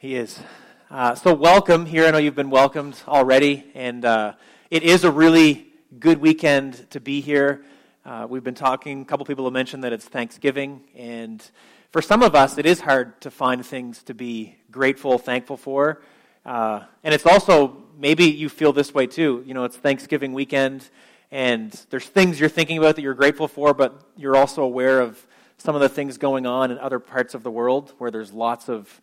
[0.00, 0.40] He is.
[0.90, 2.06] Uh, so, welcome here.
[2.06, 4.32] I know you've been welcomed already, and uh,
[4.70, 5.66] it is a really
[5.98, 7.66] good weekend to be here.
[8.06, 11.44] Uh, we've been talking, a couple people have mentioned that it's Thanksgiving, and
[11.90, 16.00] for some of us, it is hard to find things to be grateful, thankful for.
[16.46, 19.44] Uh, and it's also, maybe you feel this way too.
[19.46, 20.88] You know, it's Thanksgiving weekend,
[21.30, 25.26] and there's things you're thinking about that you're grateful for, but you're also aware of
[25.58, 28.70] some of the things going on in other parts of the world where there's lots
[28.70, 28.98] of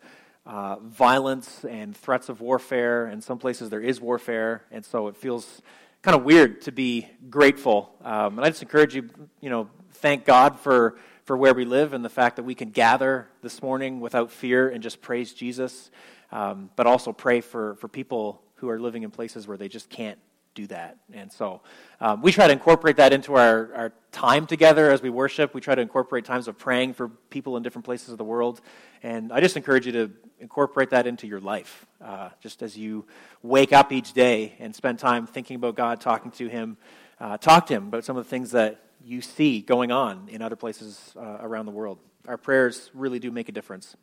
[0.48, 5.16] uh, violence and threats of warfare, and some places there is warfare, and so it
[5.16, 5.60] feels
[6.00, 7.94] kind of weird to be grateful.
[8.02, 9.10] Um, and I just encourage you,
[9.42, 12.70] you know, thank God for, for where we live and the fact that we can
[12.70, 15.90] gather this morning without fear and just praise Jesus,
[16.32, 19.90] um, but also pray for, for people who are living in places where they just
[19.90, 20.18] can't
[20.58, 20.96] do that.
[21.12, 21.60] And so
[22.00, 25.54] um, we try to incorporate that into our, our time together as we worship.
[25.54, 28.60] We try to incorporate times of praying for people in different places of the world.
[29.02, 33.04] And I just encourage you to incorporate that into your life, uh, just as you
[33.42, 36.76] wake up each day and spend time thinking about God, talking to Him.
[37.20, 40.42] Uh, talk to Him about some of the things that you see going on in
[40.42, 41.98] other places uh, around the world.
[42.26, 43.96] Our prayers really do make a difference.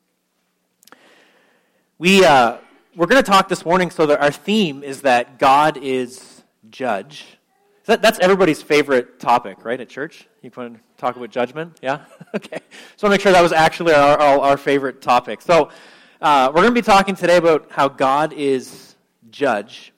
[1.97, 2.57] We, uh,
[2.95, 6.34] we're going to talk this morning, so that our theme is that God is
[6.75, 7.25] judge.
[7.85, 10.27] That, that's everybody's favorite topic, right, at church?
[10.41, 11.79] You want to talk about judgment?
[11.81, 12.01] Yeah?
[12.35, 12.59] okay.
[12.97, 15.41] So I want to make sure that was actually our, our, our favorite topic.
[15.41, 15.69] So
[16.21, 18.95] uh, we're going to be talking today about how God is
[19.31, 19.93] judge.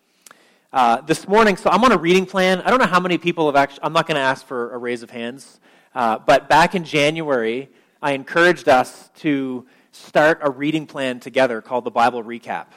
[0.71, 2.61] Uh, this morning, so I'm on a reading plan.
[2.61, 4.77] I don't know how many people have actually, I'm not going to ask for a
[4.77, 5.59] raise of hands,
[5.95, 7.69] uh, but back in January,
[8.03, 12.67] I encouraged us to start a reading plan together called the Bible Recap.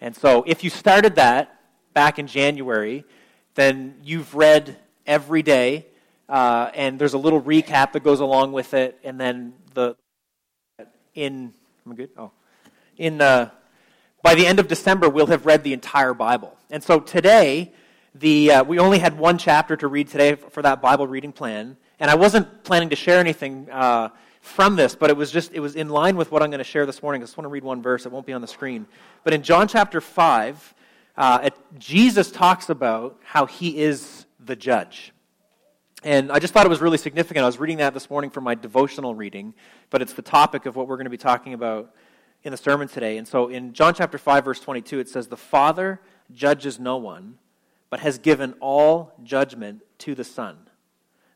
[0.00, 1.58] And so if you started that
[1.92, 3.04] back in January,
[3.54, 5.86] then you've read every day,
[6.28, 9.96] uh, and there's a little recap that goes along with it, and then the
[11.14, 11.52] in
[11.86, 12.10] am I good?
[12.16, 12.30] Oh,
[12.96, 13.50] in uh,
[14.22, 17.72] by the end of December we'll have read the entire Bible, and so today
[18.14, 21.76] the uh, we only had one chapter to read today for that Bible reading plan,
[21.98, 24.10] and I wasn't planning to share anything uh,
[24.40, 26.64] from this, but it was just it was in line with what I'm going to
[26.64, 27.22] share this morning.
[27.22, 28.86] I just want to read one verse; it won't be on the screen.
[29.24, 30.74] But in John chapter five,
[31.18, 35.12] uh, it, Jesus talks about how he is the judge.
[36.04, 37.42] And I just thought it was really significant.
[37.42, 39.52] I was reading that this morning for my devotional reading,
[39.90, 41.92] but it's the topic of what we're going to be talking about
[42.44, 43.18] in the sermon today.
[43.18, 46.00] And so in John chapter 5 verse 22 it says the Father
[46.32, 47.38] judges no one,
[47.90, 50.56] but has given all judgment to the Son,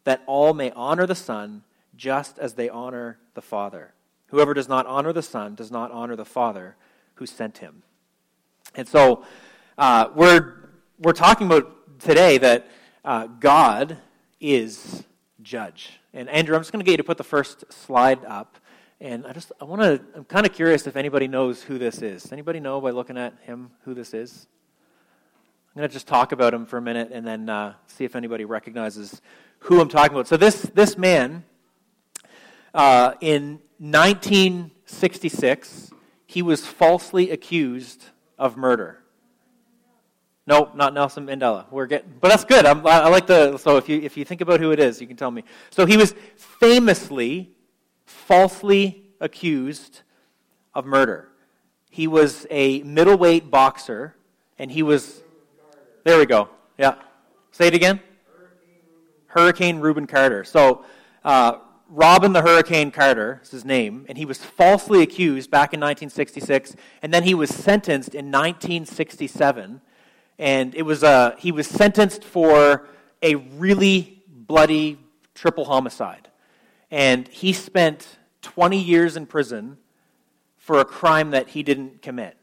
[0.05, 1.65] that all may honor the Son
[1.97, 3.95] just as they honor the Father.
[4.29, 6.77] Whoever does not honor the Son does not honor the Father
[7.15, 7.83] who sent him.
[8.77, 9.25] And so
[9.79, 10.69] uh, we're,
[10.99, 12.69] we're talking about today that
[13.05, 13.99] uh, God
[14.41, 15.05] is
[15.43, 15.99] judge.
[16.13, 18.59] And Andrew, I'm just going to get you to put the first slide up.
[19.01, 22.03] And I just, I want to, I'm kind of curious if anybody knows who this
[22.03, 22.31] is.
[22.33, 24.47] Anybody know by looking at him who this is?
[25.75, 28.15] I'm going to just talk about him for a minute and then uh, see if
[28.15, 29.23] anybody recognizes
[29.61, 30.29] who I'm talking about.
[30.29, 31.45] So this, this man,
[32.75, 35.91] uh, in 1966,
[36.27, 38.05] he was falsely accused
[38.39, 39.02] of murder.
[40.47, 41.67] No, not Nelson Mandela.
[41.71, 42.67] We're getting, but that's good.
[42.67, 43.57] I'm, i like the.
[43.59, 45.45] So if you if you think about who it is, you can tell me.
[45.71, 47.51] So he was famously,
[48.07, 50.03] falsely accused
[50.75, 51.29] of murder.
[51.91, 54.17] He was a middleweight boxer,
[54.59, 55.23] and he was.
[56.05, 56.49] There we go.
[56.77, 56.97] Yeah.
[57.53, 58.01] Say it again.
[59.27, 60.45] Hurricane Rubin Carter.
[60.45, 60.85] So.
[61.25, 61.59] Uh,
[61.95, 66.75] Robin the Hurricane Carter is his name, and he was falsely accused back in 1966,
[67.03, 69.83] and then he was sentenced in 1967
[70.43, 72.89] and it was uh, he was sentenced for
[73.23, 74.99] a really bloody
[75.37, 76.29] triple homicide,
[76.91, 79.79] and he spent 20 years in prison
[80.57, 82.37] for a crime that he didn't commit.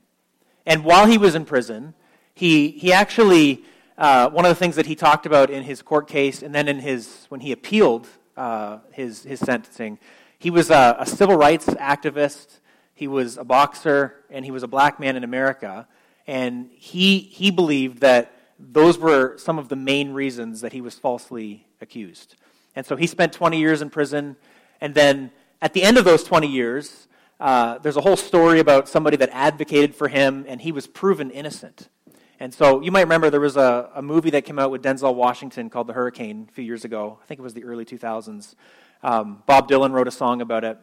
[0.65, 1.93] And while he was in prison,
[2.33, 3.65] he he actually
[3.97, 6.69] uh, one of the things that he talked about in his court case, and then
[6.69, 9.99] in his when he appealed uh, his his sentencing,
[10.37, 12.59] he was a, a civil rights activist.
[12.95, 15.85] He was a boxer, and he was a black man in America
[16.29, 20.93] and he, he believed that those were some of the main reasons that he was
[20.93, 22.35] falsely accused.
[22.75, 24.35] And so he spent 20 years in prison.
[24.79, 27.07] And then at the end of those 20 years,
[27.39, 31.31] uh, there's a whole story about somebody that advocated for him, and he was proven
[31.31, 31.89] innocent.
[32.39, 35.15] And so you might remember there was a, a movie that came out with Denzel
[35.15, 37.17] Washington called The Hurricane a few years ago.
[37.23, 38.53] I think it was the early 2000s.
[39.01, 40.77] Um, Bob Dylan wrote a song about it.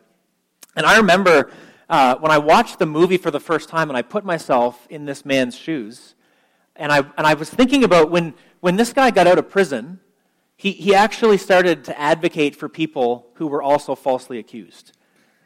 [0.74, 1.52] And I remember
[1.88, 5.04] uh, when I watched the movie for the first time and I put myself in
[5.04, 6.14] this man's shoes,
[6.74, 10.00] and I, and I was thinking about when, when this guy got out of prison,
[10.56, 14.92] he, he actually started to advocate for people who were also falsely accused.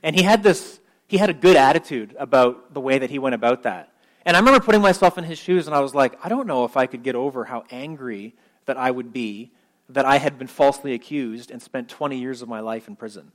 [0.02, 3.34] And he had this, he had a good attitude about the way that he went
[3.34, 3.92] about that.
[4.24, 6.64] And I remember putting myself in his shoes and I was like, I don't know
[6.64, 8.34] if I could get over how angry
[8.66, 9.52] that I would be
[9.88, 13.32] that I had been falsely accused and spent 20 years of my life in prison.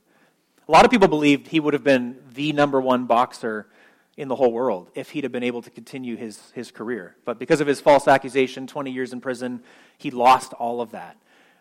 [0.68, 3.68] A lot of people believed he would have been the number one boxer
[4.18, 7.16] in the whole world if he'd have been able to continue his, his career.
[7.24, 9.62] But because of his false accusation, 20 years in prison,
[10.00, 11.18] he lost all of that.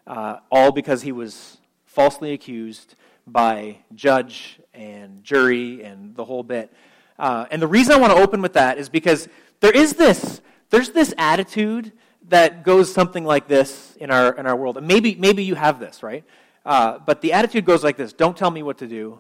[0.07, 2.95] Uh, all because he was falsely accused
[3.27, 6.73] by judge and jury and the whole bit.
[7.19, 9.29] Uh, and the reason I want to open with that is because
[9.61, 10.41] there is this,
[10.71, 11.93] there's this attitude
[12.29, 14.79] that goes something like this in our, in our world.
[14.79, 16.25] And maybe, maybe you have this, right?
[16.65, 19.19] Uh, but the attitude goes like this Don't tell me what to do.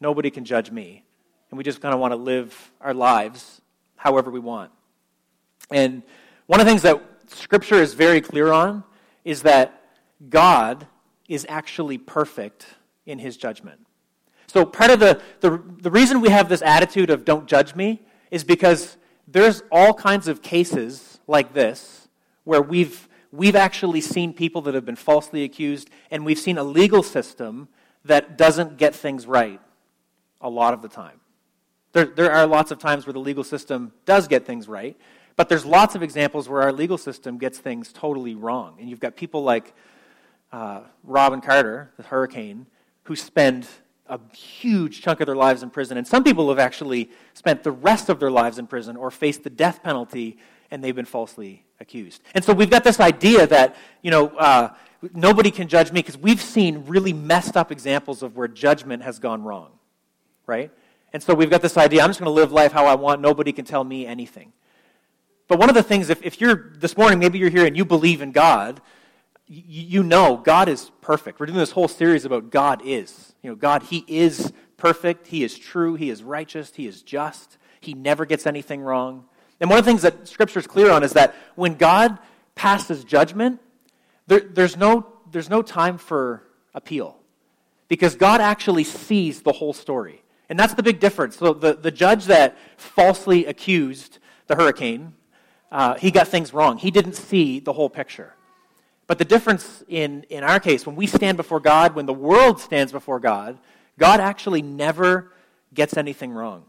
[0.00, 1.04] Nobody can judge me.
[1.50, 3.60] And we just kind of want to live our lives
[3.96, 4.70] however we want.
[5.70, 6.02] And
[6.46, 8.84] one of the things that Scripture is very clear on
[9.24, 9.82] is that
[10.28, 10.86] God
[11.28, 12.66] is actually perfect
[13.04, 13.80] in his judgment.
[14.46, 18.02] So, part of the, the, the reason we have this attitude of don't judge me
[18.30, 18.96] is because
[19.26, 22.08] there's all kinds of cases like this
[22.44, 23.05] where we've,
[23.36, 27.68] we've actually seen people that have been falsely accused, and we've seen a legal system
[28.04, 29.60] that doesn't get things right
[30.40, 31.20] a lot of the time.
[31.92, 34.96] There, there are lots of times where the legal system does get things right,
[35.36, 38.76] but there's lots of examples where our legal system gets things totally wrong.
[38.80, 39.74] And you've got people like
[40.52, 42.66] uh, Robin Carter, the hurricane,
[43.04, 43.66] who spend
[44.08, 45.98] a huge chunk of their lives in prison.
[45.98, 49.42] And some people have actually spent the rest of their lives in prison or faced
[49.42, 50.38] the death penalty
[50.70, 52.22] and they've been falsely accused.
[52.34, 54.70] And so we've got this idea that, you know, uh,
[55.12, 59.18] nobody can judge me because we've seen really messed up examples of where judgment has
[59.18, 59.70] gone wrong,
[60.46, 60.70] right?
[61.12, 63.20] And so we've got this idea I'm just going to live life how I want,
[63.20, 64.52] nobody can tell me anything.
[65.48, 67.84] But one of the things, if, if you're this morning, maybe you're here and you
[67.84, 68.80] believe in God,
[69.48, 71.38] you know God is perfect.
[71.38, 73.34] We're doing this whole series about God is.
[73.42, 75.28] You know, God, He is perfect.
[75.28, 75.94] He is true.
[75.94, 76.72] He is righteous.
[76.74, 77.58] He is just.
[77.80, 79.26] He never gets anything wrong.
[79.60, 82.18] And one of the things that Scripture is clear on is that when God
[82.54, 83.60] passes judgment,
[84.26, 86.42] there, there's, no, there's no time for
[86.74, 87.16] appeal
[87.88, 90.22] because God actually sees the whole story.
[90.48, 91.36] And that's the big difference.
[91.36, 95.14] So the, the judge that falsely accused the hurricane,
[95.72, 96.78] uh, he got things wrong.
[96.78, 98.34] He didn't see the whole picture.
[99.06, 102.60] But the difference in, in our case, when we stand before God, when the world
[102.60, 103.58] stands before God,
[103.98, 105.32] God actually never
[105.72, 106.64] gets anything wrong.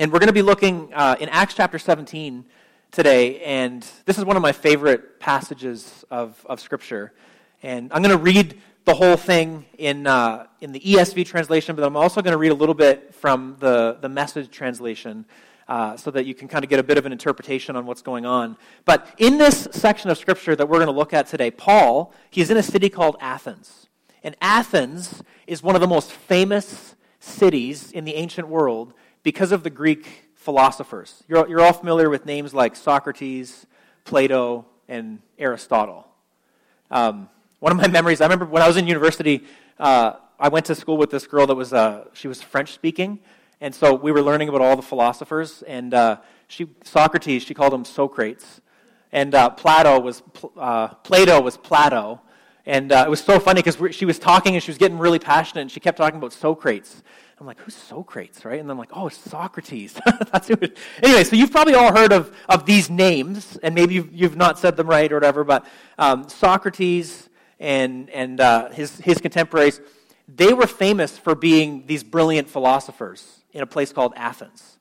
[0.00, 2.44] And we're going to be looking uh, in Acts chapter 17
[2.92, 7.12] today, and this is one of my favorite passages of, of Scripture.
[7.64, 11.84] And I'm going to read the whole thing in, uh, in the ESV translation, but
[11.84, 15.26] I'm also going to read a little bit from the, the message translation
[15.66, 18.02] uh, so that you can kind of get a bit of an interpretation on what's
[18.02, 18.56] going on.
[18.84, 22.50] But in this section of scripture that we're going to look at today, Paul, he's
[22.50, 23.88] in a city called Athens.
[24.22, 28.94] And Athens is one of the most famous cities in the ancient world
[29.28, 31.22] because of the Greek philosophers.
[31.28, 33.66] You're, you're all familiar with names like Socrates,
[34.04, 36.08] Plato, and Aristotle.
[36.90, 37.28] Um,
[37.58, 39.44] one of my memories, I remember when I was in university,
[39.78, 43.18] uh, I went to school with this girl that was, uh, she was French speaking,
[43.60, 46.16] and so we were learning about all the philosophers, and uh,
[46.46, 48.62] she, Socrates, she called him Socrates.
[49.12, 50.22] And uh, Plato was,
[50.56, 52.22] uh, Plato was Plato.
[52.68, 55.18] And uh, it was so funny because she was talking and she was getting really
[55.18, 57.02] passionate, and she kept talking about Socrates.
[57.40, 58.60] I'm like, who's Socrates, right?
[58.60, 59.98] And I'm like, oh, Socrates.
[60.32, 63.94] That's who it, anyway, so you've probably all heard of, of these names, and maybe
[63.94, 65.64] you've, you've not said them right or whatever, but
[65.98, 69.80] um, Socrates and, and uh, his, his contemporaries,
[70.28, 74.78] they were famous for being these brilliant philosophers in a place called Athens.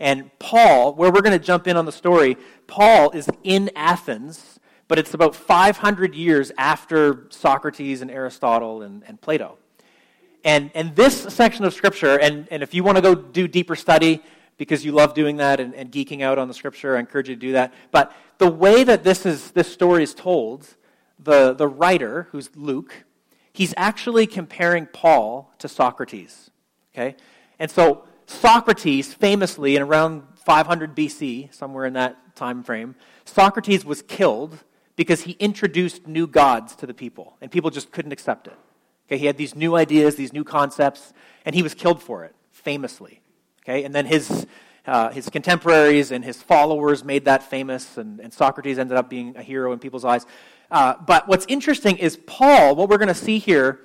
[0.00, 4.55] And Paul, where we're going to jump in on the story, Paul is in Athens,
[4.88, 9.58] but it's about 500 years after Socrates and Aristotle and, and Plato.
[10.44, 13.74] And, and this section of Scripture, and, and if you want to go do deeper
[13.74, 14.22] study,
[14.58, 17.34] because you love doing that and, and geeking out on the Scripture, I encourage you
[17.34, 17.74] to do that.
[17.90, 20.66] But the way that this, is, this story is told,
[21.18, 23.04] the, the writer, who's Luke,
[23.52, 26.50] he's actually comparing Paul to Socrates.
[26.94, 27.16] Okay?
[27.58, 34.02] And so Socrates, famously, in around 500 BC, somewhere in that time frame, Socrates was
[34.02, 34.62] killed
[34.96, 38.56] because he introduced new gods to the people, and people just couldn't accept it.
[39.06, 41.12] Okay, he had these new ideas, these new concepts,
[41.44, 43.20] and he was killed for it, famously.
[43.62, 44.46] Okay, and then his,
[44.86, 49.36] uh, his contemporaries and his followers made that famous, and, and Socrates ended up being
[49.36, 50.26] a hero in people's eyes.
[50.70, 53.80] Uh, but what's interesting is Paul, what we're going to see here,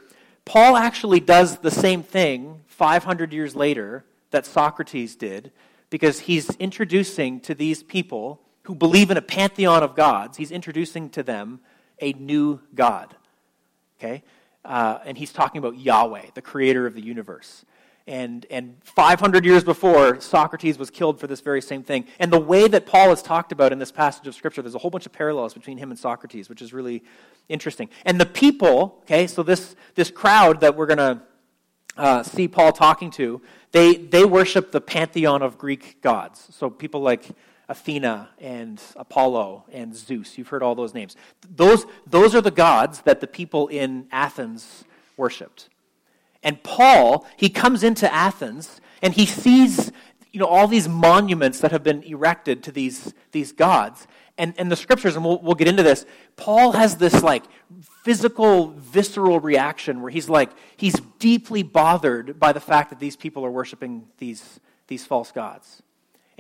[0.46, 5.52] Paul actually does the same thing 500 years later that Socrates did
[5.92, 11.10] because he's introducing to these people who believe in a pantheon of gods, he's introducing
[11.12, 11.60] to them
[12.00, 13.16] a new God.
[14.00, 14.24] Okay?
[14.64, 17.66] Uh, and he's talking about Yahweh, the creator of the universe.
[18.08, 22.06] And, and 500 years before, Socrates was killed for this very same thing.
[22.20, 24.80] And the way that Paul is talked about in this passage of Scripture, there's a
[24.80, 27.04] whole bunch of parallels between him and Socrates, which is really
[27.48, 27.90] interesting.
[28.06, 31.22] And the people, okay, so this, this crowd that we're going to
[31.96, 33.42] uh, see Paul talking to,
[33.72, 36.48] they, they worship the pantheon of Greek gods.
[36.52, 37.30] So people like
[37.72, 40.38] Athena and Apollo and Zeus.
[40.38, 41.16] You've heard all those names.
[41.50, 44.84] Those, those are the gods that the people in Athens
[45.16, 45.70] worshiped.
[46.44, 49.92] And Paul, he comes into Athens and he sees
[50.34, 54.06] you know, all these monuments that have been erected to these, these gods.
[54.38, 57.46] And, and the scriptures, and we'll, we'll get into this, Paul has this like
[58.04, 63.46] physical, visceral reaction where he's like, he's deeply bothered by the fact that these people
[63.46, 65.82] are worshiping these, these false gods.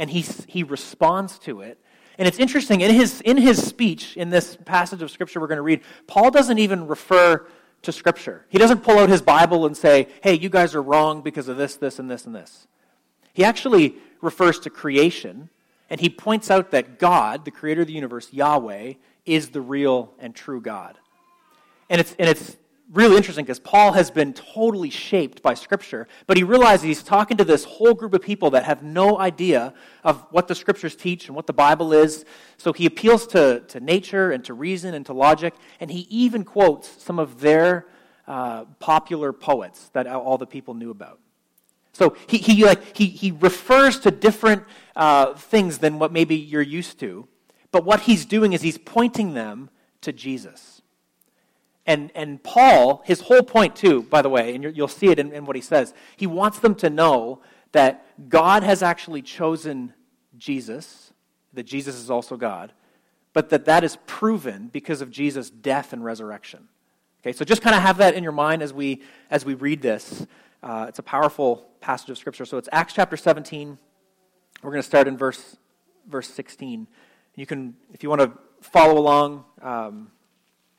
[0.01, 1.77] And he, he responds to it.
[2.17, 5.57] And it's interesting, in his, in his speech, in this passage of scripture we're going
[5.57, 7.45] to read, Paul doesn't even refer
[7.83, 8.47] to scripture.
[8.49, 11.57] He doesn't pull out his Bible and say, hey, you guys are wrong because of
[11.57, 12.65] this, this, and this, and this.
[13.31, 15.49] He actually refers to creation,
[15.87, 18.93] and he points out that God, the creator of the universe, Yahweh,
[19.27, 20.97] is the real and true God.
[21.91, 22.57] And it's, and it's
[22.91, 27.37] really interesting because Paul has been totally shaped by Scripture, but he realizes he's talking
[27.37, 31.27] to this whole group of people that have no idea of what the Scriptures teach
[31.27, 32.25] and what the Bible is.
[32.57, 36.43] So he appeals to, to nature and to reason and to logic, and he even
[36.43, 37.87] quotes some of their
[38.27, 41.19] uh, popular poets that all the people knew about.
[41.93, 44.63] So he, he, like, he, he refers to different
[44.95, 47.27] uh, things than what maybe you're used to,
[47.71, 49.69] but what he's doing is he's pointing them
[50.01, 50.80] to Jesus.
[51.85, 55.31] And, and Paul, his whole point, too, by the way, and you'll see it in,
[55.33, 59.93] in what he says, he wants them to know that God has actually chosen
[60.37, 61.13] Jesus,
[61.53, 62.73] that Jesus is also God,
[63.33, 66.67] but that that is proven because of Jesus' death and resurrection.
[67.21, 69.81] Okay, so just kind of have that in your mind as we, as we read
[69.81, 70.25] this.
[70.63, 72.45] Uh, it's a powerful passage of Scripture.
[72.45, 73.77] So it's Acts chapter 17.
[74.61, 75.57] We're going to start in verse,
[76.07, 76.87] verse 16.
[77.35, 80.11] You can, if you want to follow along um,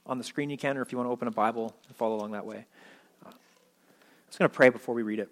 [0.06, 2.16] on the screen, you can, or if you want to open a Bible and follow
[2.16, 2.66] along that way.
[3.24, 3.34] Uh, I'm
[4.26, 5.28] just going to pray before we read it.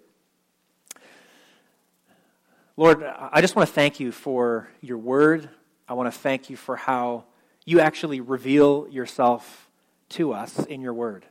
[2.77, 5.49] Lord, I just want to thank you for your word.
[5.87, 7.25] I want to thank you for how
[7.65, 9.69] you actually reveal yourself
[10.09, 11.25] to us in your word.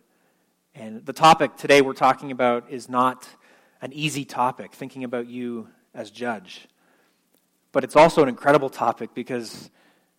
[0.74, 3.28] And the topic today we're talking about is not
[3.82, 6.68] an easy topic, thinking about you as judge.
[7.72, 9.70] But it's also an incredible topic because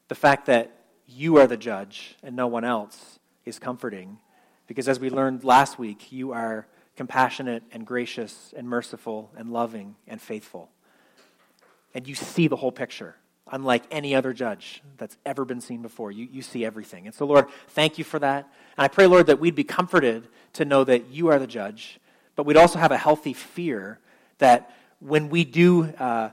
[0.08, 0.81] the fact that
[1.12, 4.20] you are the judge and no one else is comforting.
[4.68, 9.96] Because as we learned last week, you are compassionate and gracious and merciful and loving
[10.08, 10.70] and faithful.
[11.94, 13.16] And you see the whole picture
[13.52, 16.12] unlike any other judge that's ever been seen before.
[16.12, 17.06] You, you see everything.
[17.06, 18.48] And so, Lord, thank you for that.
[18.78, 22.00] And I pray, Lord, that we'd be comforted to know that you are the judge,
[22.36, 24.00] but we'd also have a healthy fear
[24.38, 26.30] that when we do uh,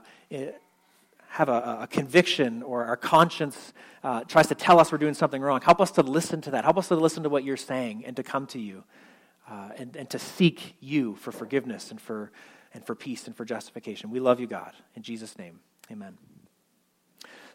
[1.29, 5.41] have a, a, conviction or our conscience uh, tries to tell us we're doing something
[5.41, 6.63] wrong, help us to listen to that.
[6.63, 8.83] Help us to listen to what you're saying and to come to you
[9.49, 12.31] uh, and, and to seek you for forgiveness and for,
[12.73, 14.09] and for peace and for justification.
[14.09, 14.73] We love you, God.
[14.95, 15.59] In Jesus' name,
[15.91, 16.17] amen.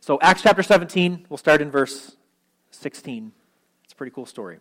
[0.00, 2.16] So, Acts chapter 17, we'll start in verse
[2.70, 3.32] 16.
[3.84, 4.58] It's a pretty cool story.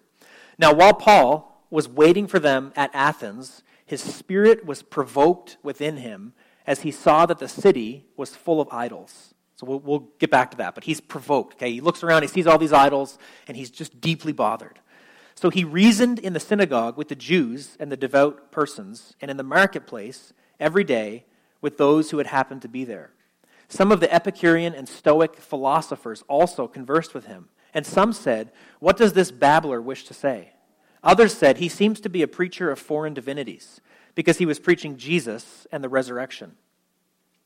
[0.58, 6.34] Now, while Paul was waiting for them at Athens, his spirit was provoked within him
[6.66, 9.34] as he saw that the city was full of idols.
[9.56, 10.76] So we'll, we'll, get back to that.
[10.76, 11.56] But he's provoked.
[11.56, 13.18] Okay, he looks around, he sees all these idols,
[13.48, 14.80] and he's just deeply bothered.
[15.36, 19.38] So he reasoned in the synagogue with the Jews and the devout persons, and in
[19.38, 21.26] the marketplace every day
[21.62, 23.12] with those who had happened to be there.
[23.68, 28.98] Some of the Epicurean and Stoic philosophers also conversed with him, and some said, What
[28.98, 30.54] does this babbler wish to say?
[31.04, 33.82] Others said, He seems to be a preacher of foreign divinities,
[34.16, 36.56] because he was preaching Jesus and the resurrection.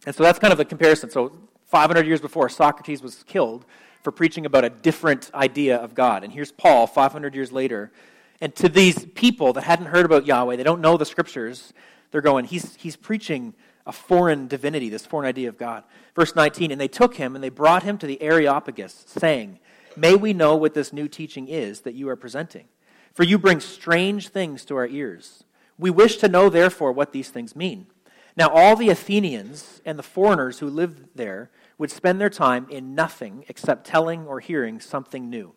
[0.06, 1.10] And so that's kind of a comparison.
[1.10, 1.32] So
[1.66, 3.66] 500 years before, Socrates was killed
[4.04, 6.24] for preaching about a different idea of God.
[6.24, 7.92] And here's Paul 500 years later.
[8.40, 11.74] And to these people that hadn't heard about Yahweh, they don't know the scriptures,
[12.12, 13.54] they're going, He's, he's preaching
[13.86, 15.84] a foreign divinity, this foreign idea of God.
[16.16, 19.60] Verse 19, and they took him and they brought him to the Areopagus, saying,
[19.96, 22.66] May we know what this new teaching is that you are presenting.
[23.14, 25.44] For you bring strange things to our ears.
[25.78, 27.88] We wish to know, therefore, what these things mean.
[28.36, 32.96] Now, all the Athenians and the foreigners who lived there would spend their time in
[32.96, 35.54] nothing except telling or hearing something new.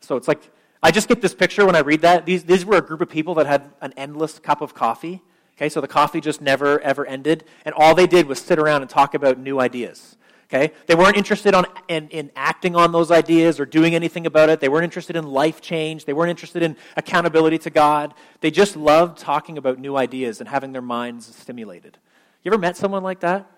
[0.00, 0.50] So it's like,
[0.82, 2.26] I just get this picture when I read that.
[2.26, 5.22] These, these were a group of people that had an endless cup of coffee
[5.60, 7.44] Okay, so the coffee just never, ever ended.
[7.66, 10.16] And all they did was sit around and talk about new ideas.
[10.52, 10.74] Okay?
[10.86, 14.58] They weren't interested on, in, in acting on those ideas or doing anything about it.
[14.58, 16.06] They weren't interested in life change.
[16.06, 18.14] They weren't interested in accountability to God.
[18.40, 21.98] They just loved talking about new ideas and having their minds stimulated.
[22.42, 23.48] You ever met someone like that?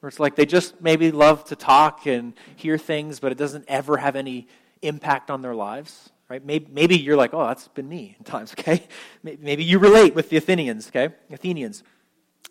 [0.00, 3.64] Where it's like they just maybe love to talk and hear things, but it doesn't
[3.66, 4.46] ever have any
[4.82, 6.10] impact on their lives?
[6.28, 6.44] Right?
[6.44, 8.86] Maybe, maybe you're like, oh, that's been me in times, okay?
[9.22, 11.14] Maybe you relate with the Athenians, okay?
[11.30, 11.82] Athenians.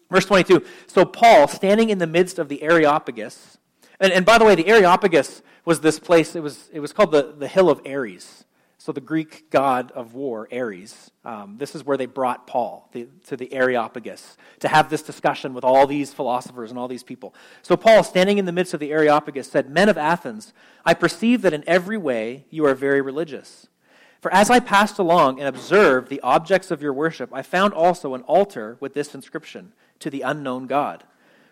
[0.09, 0.65] Verse 22.
[0.87, 3.57] So Paul, standing in the midst of the Areopagus,
[4.01, 7.11] and, and by the way, the Areopagus was this place, it was, it was called
[7.11, 8.43] the, the Hill of Ares.
[8.79, 13.07] So the Greek god of war, Ares, um, this is where they brought Paul the,
[13.27, 17.35] to the Areopagus to have this discussion with all these philosophers and all these people.
[17.61, 20.51] So Paul, standing in the midst of the Areopagus, said, Men of Athens,
[20.83, 23.67] I perceive that in every way you are very religious.
[24.19, 28.15] For as I passed along and observed the objects of your worship, I found also
[28.15, 31.03] an altar with this inscription To the unknown God.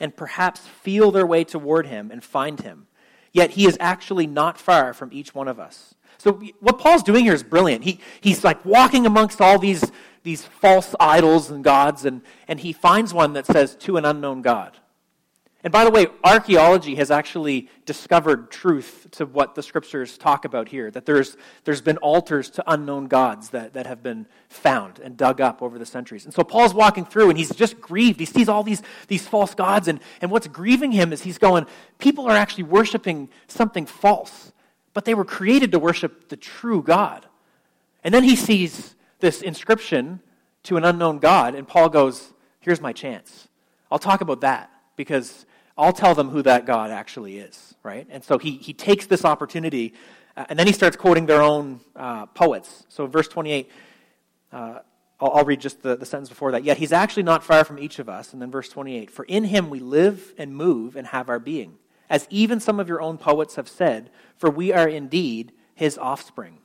[0.00, 2.86] and perhaps feel their way toward him and find him.
[3.32, 5.94] Yet he is actually not far from each one of us.
[6.16, 7.84] So what Paul's doing here is brilliant.
[7.84, 9.92] He, he's like walking amongst all these,
[10.24, 14.42] these false idols and gods, and, and he finds one that says, to an unknown
[14.42, 14.76] God.
[15.64, 20.68] And by the way, archaeology has actually discovered truth to what the scriptures talk about
[20.68, 25.16] here that there's, there's been altars to unknown gods that, that have been found and
[25.16, 26.24] dug up over the centuries.
[26.24, 28.20] And so Paul's walking through and he's just grieved.
[28.20, 31.66] He sees all these, these false gods, and, and what's grieving him is he's going,
[31.98, 34.52] people are actually worshiping something false,
[34.94, 37.26] but they were created to worship the true God.
[38.04, 40.20] And then he sees this inscription
[40.62, 43.48] to an unknown God, and Paul goes, Here's my chance.
[43.90, 45.46] I'll talk about that because
[45.78, 48.06] I'll tell them who that God actually is, right?
[48.10, 49.94] And so he, he takes this opportunity,
[50.36, 52.84] uh, and then he starts quoting their own uh, poets.
[52.88, 53.70] So, verse 28,
[54.52, 54.80] uh,
[55.20, 56.64] I'll, I'll, read just the, the sentence before that.
[56.64, 58.32] Yet he's actually not far from each of us.
[58.32, 61.78] And then verse 28, for in him we live and move and have our being,
[62.10, 66.58] as even some of your own poets have said, for we are indeed his offspring.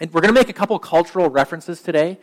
[0.00, 2.18] And we're going to make a couple cultural references today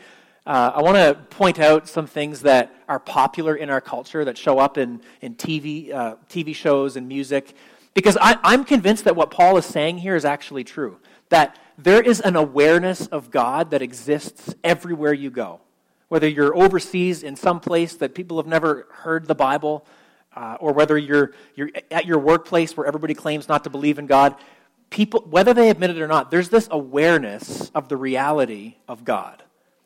[0.46, 4.38] uh, I want to point out some things that are popular in our culture that
[4.38, 7.56] show up in, in TV, uh, TV shows and music,
[7.96, 11.00] because I, I'm convinced that what Paul is saying here is actually true.
[11.30, 15.62] That there is an awareness of God that exists everywhere you go.
[16.10, 19.88] Whether you're overseas in some place that people have never heard the Bible,
[20.36, 24.06] uh, or whether you're, you're at your workplace where everybody claims not to believe in
[24.06, 24.36] God,
[24.92, 29.42] people, whether they admit it or not, there's this awareness of the reality of God.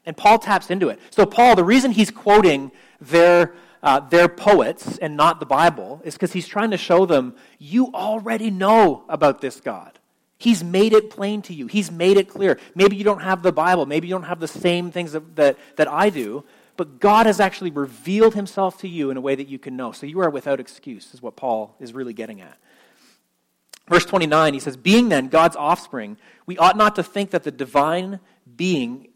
[0.10, 1.00] And Paul taps into it.
[1.12, 6.16] So, Paul, the reason he's quoting their, uh, their poets and not the Bible is
[6.16, 10.00] because he's trying to show them you already know about this God.
[10.40, 12.60] He's made it plain to you, He's made it clear.
[12.74, 15.60] Maybe you don't have the Bible, maybe you don't have the same things that, that,
[15.76, 16.44] that I do,
[16.76, 19.92] but God has actually revealed Himself to you in a way that you can know.
[19.92, 22.58] So, you are without excuse, is what Paul is really getting at.
[23.88, 26.18] Verse 29, he says, Being then God's offspring,
[26.48, 28.20] we ought not to think that the divine
[28.56, 29.10] being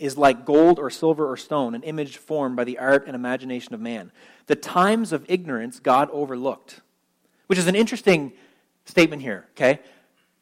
[0.00, 3.74] is like gold or silver or stone, an image formed by the art and imagination
[3.74, 4.10] of man.
[4.46, 6.80] The times of ignorance God overlooked,
[7.46, 8.32] which is an interesting
[8.86, 9.80] statement here, okay?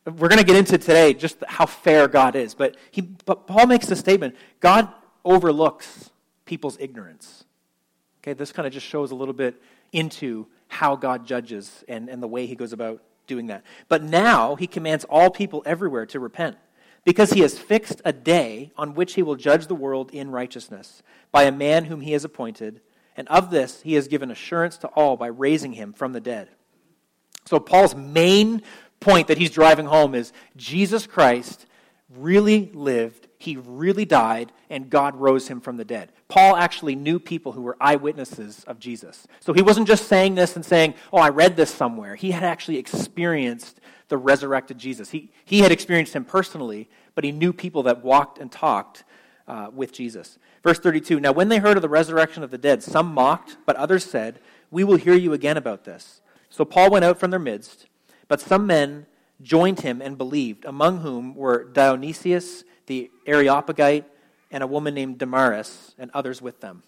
[0.06, 3.66] We're going to get into today just how fair God is, but, he, but Paul
[3.66, 4.88] makes the statement God
[5.24, 6.10] overlooks
[6.44, 7.44] people's ignorance.
[8.22, 9.60] Okay, this kind of just shows a little bit
[9.92, 13.64] into how God judges and, and the way he goes about doing that.
[13.88, 16.56] But now he commands all people everywhere to repent
[17.08, 21.02] because he has fixed a day on which he will judge the world in righteousness
[21.32, 22.82] by a man whom he has appointed,
[23.16, 26.50] and of this he has given assurance to all by raising him from the dead.
[27.46, 28.60] So, Paul's main
[29.00, 31.64] point that he's driving home is Jesus Christ
[32.14, 36.12] really lived, he really died, and God rose him from the dead.
[36.28, 39.26] Paul actually knew people who were eyewitnesses of Jesus.
[39.40, 42.14] So he wasn't just saying this and saying, Oh, I read this somewhere.
[42.14, 45.10] He had actually experienced the resurrected Jesus.
[45.10, 49.04] He, he had experienced him personally, but he knew people that walked and talked
[49.46, 50.38] uh, with Jesus.
[50.62, 53.76] Verse 32 Now, when they heard of the resurrection of the dead, some mocked, but
[53.76, 54.40] others said,
[54.70, 56.20] We will hear you again about this.
[56.50, 57.86] So Paul went out from their midst,
[58.28, 59.06] but some men
[59.42, 64.04] joined him and believed, among whom were Dionysius the Areopagite
[64.50, 66.82] and a woman named Damaris, and others with them.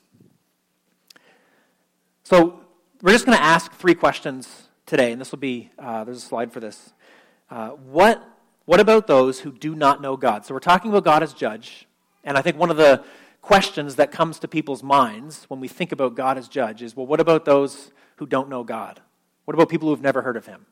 [2.24, 2.60] So
[3.02, 6.20] we're just going to ask three questions today, and this will be, uh, there's a
[6.20, 6.92] slide for this.
[7.50, 8.26] Uh, what,
[8.64, 10.46] what about those who do not know God?
[10.46, 11.86] So we're talking about God as judge,
[12.24, 13.04] and I think one of the
[13.42, 17.06] questions that comes to people's minds when we think about God as judge is well,
[17.06, 19.00] what about those who don't know God?
[19.44, 20.66] What about people who've never heard of him?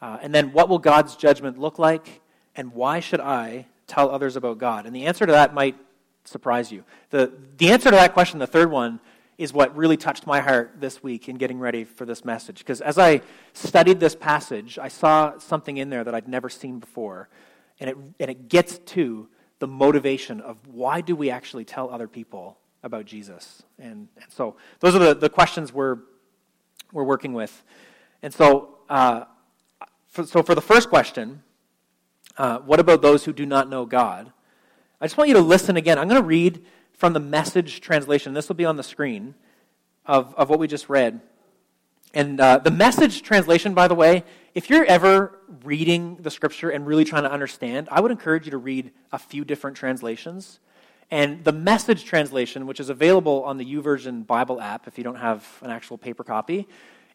[0.00, 2.20] Uh, and then what will God's judgment look like?
[2.56, 4.86] And why should I tell others about God?
[4.86, 5.76] And the answer to that might
[6.24, 6.84] surprise you.
[7.10, 9.00] The, the answer to that question, the third one,
[9.38, 12.58] is what really touched my heart this week in getting ready for this message.
[12.58, 13.22] Because as I
[13.54, 17.30] studied this passage, I saw something in there that I'd never seen before.
[17.80, 22.06] And it, and it gets to the motivation of why do we actually tell other
[22.06, 23.62] people about Jesus?
[23.78, 25.98] And, and so those are the, the questions we're,
[26.92, 27.64] we're working with.
[28.22, 29.24] And so, uh,
[30.12, 31.42] so for the first question,
[32.36, 34.32] uh, what about those who do not know God?
[35.00, 35.98] I just want you to listen again.
[35.98, 38.34] I'm going to read from the message translation.
[38.34, 39.34] This will be on the screen
[40.04, 41.20] of, of what we just read.
[42.12, 46.86] And uh, the message translation, by the way, if you're ever reading the scripture and
[46.86, 50.58] really trying to understand, I would encourage you to read a few different translations.
[51.10, 55.16] And the message translation, which is available on the YouVersion Bible app if you don't
[55.16, 56.66] have an actual paper copy,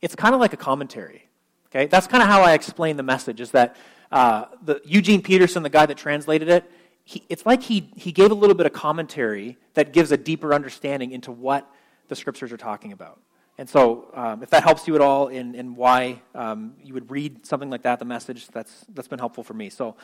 [0.02, 1.28] it's kind of like a commentary.
[1.76, 3.42] Okay, that's kind of how I explain the message.
[3.42, 3.76] Is that
[4.10, 6.72] uh, the Eugene Peterson, the guy that translated it,
[7.04, 10.54] he, it's like he he gave a little bit of commentary that gives a deeper
[10.54, 11.70] understanding into what
[12.08, 13.20] the scriptures are talking about.
[13.58, 17.12] And so, um, if that helps you at all in, in why um, you would
[17.12, 19.70] read something like that, the message, that's, that's been helpful for me.
[19.70, 19.96] So,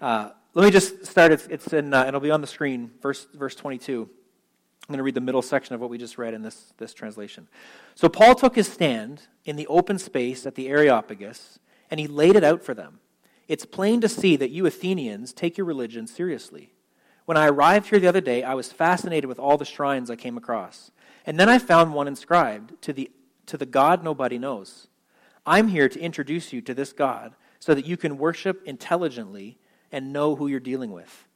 [0.00, 1.32] uh, let me just start.
[1.32, 4.08] It's, it's in, uh, it'll be on the screen, verse, verse 22.
[4.90, 6.92] I'm going to read the middle section of what we just read in this, this
[6.92, 7.46] translation.
[7.94, 11.60] So, Paul took his stand in the open space at the Areopagus,
[11.92, 12.98] and he laid it out for them.
[13.46, 16.72] It's plain to see that you Athenians take your religion seriously.
[17.24, 20.16] When I arrived here the other day, I was fascinated with all the shrines I
[20.16, 20.90] came across.
[21.24, 23.12] And then I found one inscribed to the,
[23.46, 24.88] to the God nobody knows.
[25.46, 29.56] I'm here to introduce you to this God so that you can worship intelligently
[29.92, 31.28] and know who you're dealing with.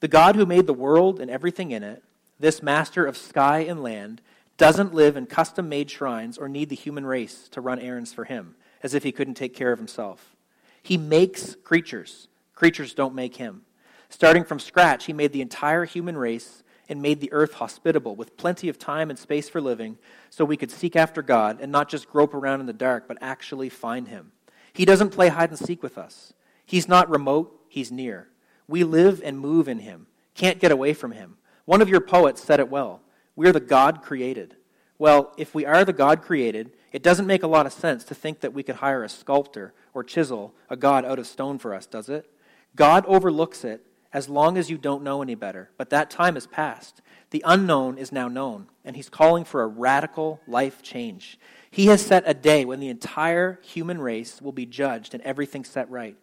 [0.00, 2.02] The God who made the world and everything in it,
[2.38, 4.20] this master of sky and land,
[4.56, 8.24] doesn't live in custom made shrines or need the human race to run errands for
[8.24, 10.34] him, as if he couldn't take care of himself.
[10.82, 13.62] He makes creatures, creatures don't make him.
[14.08, 18.36] Starting from scratch, he made the entire human race and made the earth hospitable with
[18.36, 19.98] plenty of time and space for living
[20.30, 23.18] so we could seek after God and not just grope around in the dark, but
[23.20, 24.32] actually find Him.
[24.72, 26.32] He doesn't play hide and seek with us.
[26.64, 28.28] He's not remote, He's near.
[28.68, 31.36] We live and move in Him, can't get away from Him.
[31.66, 33.02] One of your poets said it well
[33.34, 34.56] We're the God created.
[34.98, 38.14] Well, if we are the God created, it doesn't make a lot of sense to
[38.14, 41.74] think that we could hire a sculptor or chisel a God out of stone for
[41.74, 42.30] us, does it?
[42.74, 45.70] God overlooks it as long as you don't know any better.
[45.76, 47.02] But that time has passed.
[47.30, 51.38] The unknown is now known, and he's calling for a radical life change.
[51.70, 55.64] He has set a day when the entire human race will be judged and everything
[55.64, 56.16] set right.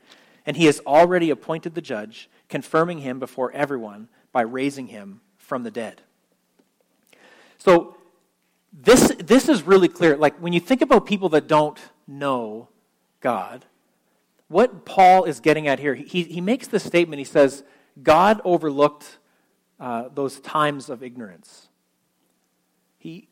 [0.46, 5.22] And he has already appointed the judge, confirming him before everyone by raising him
[5.54, 6.02] from the dead.
[7.60, 7.96] So,
[8.74, 10.18] this, this is really clear.
[10.18, 12.70] Like, when you think about people that don't know
[13.20, 13.66] God,
[14.48, 17.20] what Paul is getting at here, he, he makes this statement.
[17.20, 17.64] He says,
[18.02, 19.20] God overlooked
[19.80, 21.68] uh, those times of ignorance.
[22.98, 23.28] He,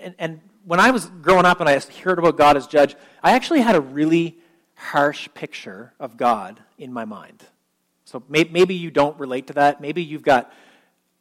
[0.00, 3.32] and, and when I was growing up and I heard about God as judge, I
[3.32, 4.38] actually had a really
[4.74, 7.44] harsh picture of God in my mind.
[8.06, 9.82] So maybe you don't relate to that.
[9.82, 10.50] Maybe you've got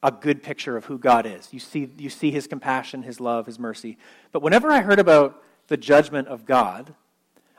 [0.03, 1.49] a good picture of who God is.
[1.51, 3.97] You see, you see his compassion, his love, his mercy.
[4.31, 6.93] But whenever I heard about the judgment of God,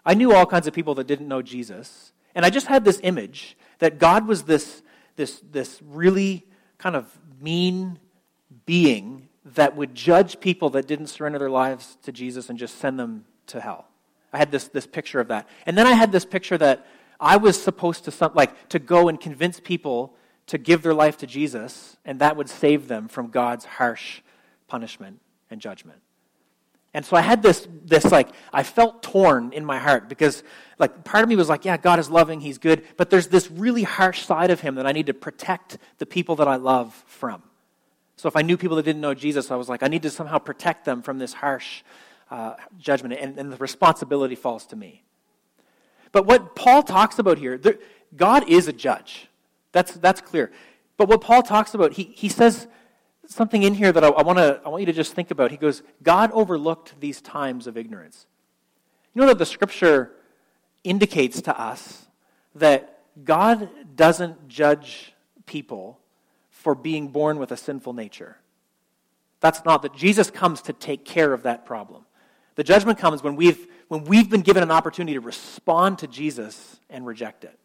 [0.04, 2.12] I knew all kinds of people that didn't know Jesus.
[2.34, 4.82] And I just had this image that God was this
[5.16, 6.46] this, this really
[6.78, 7.98] kind of mean
[8.64, 12.98] being that would judge people that didn't surrender their lives to Jesus and just send
[12.98, 13.86] them to hell.
[14.32, 15.48] I had this, this picture of that.
[15.64, 16.86] And then I had this picture that
[17.18, 20.14] I was supposed to like to go and convince people
[20.46, 24.20] to give their life to Jesus, and that would save them from God's harsh
[24.68, 26.00] punishment and judgment.
[26.94, 30.42] And so I had this, this like, I felt torn in my heart because,
[30.78, 33.50] like, part of me was like, yeah, God is loving, He's good, but there's this
[33.50, 37.04] really harsh side of Him that I need to protect the people that I love
[37.06, 37.42] from.
[38.16, 40.10] So if I knew people that didn't know Jesus, I was like, I need to
[40.10, 41.82] somehow protect them from this harsh
[42.30, 45.02] uh, judgment, and, and the responsibility falls to me.
[46.12, 47.78] But what Paul talks about here, there,
[48.16, 49.28] God is a judge.
[49.76, 50.50] That's, that's clear.
[50.96, 52.66] But what Paul talks about, he, he says,
[53.26, 55.50] something in here that I, I, wanna, I want you to just think about.
[55.50, 58.26] He goes, God overlooked these times of ignorance.
[59.12, 60.12] You know that the scripture
[60.82, 62.06] indicates to us
[62.54, 65.12] that God doesn't judge
[65.44, 66.00] people
[66.48, 68.38] for being born with a sinful nature.
[69.40, 72.06] That's not that Jesus comes to take care of that problem.
[72.54, 76.80] The judgment comes when we've, when we've been given an opportunity to respond to Jesus
[76.88, 77.58] and reject it.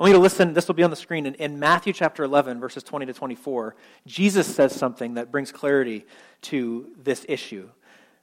[0.00, 1.26] I want you to listen, this will be on the screen.
[1.26, 6.06] In, in Matthew chapter 11, verses 20 to 24, Jesus says something that brings clarity
[6.40, 7.68] to this issue.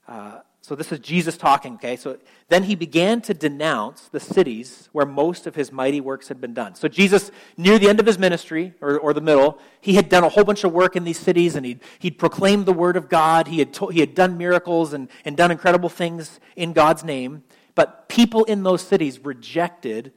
[0.07, 1.95] Uh, so this is Jesus talking, okay?
[1.95, 2.17] So
[2.49, 6.55] then he began to denounce the cities where most of his mighty works had been
[6.55, 6.73] done.
[6.73, 10.23] So Jesus, near the end of his ministry, or, or the middle, he had done
[10.23, 13.07] a whole bunch of work in these cities and he'd, he'd proclaimed the word of
[13.07, 13.49] God.
[13.49, 17.43] He had, to, he had done miracles and, and done incredible things in God's name.
[17.75, 20.11] But people in those cities rejected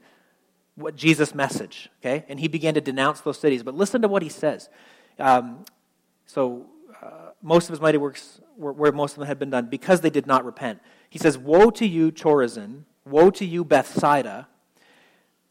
[0.81, 2.25] what Jesus' message, okay?
[2.27, 3.63] And he began to denounce those cities.
[3.63, 4.69] But listen to what he says.
[5.19, 5.65] Um,
[6.25, 6.67] so
[7.01, 10.01] uh, most of his mighty works were where most of them had been done because
[10.01, 10.79] they did not repent.
[11.09, 12.83] He says, Woe to you, Chorazin!
[13.05, 14.47] Woe to you, Bethsaida!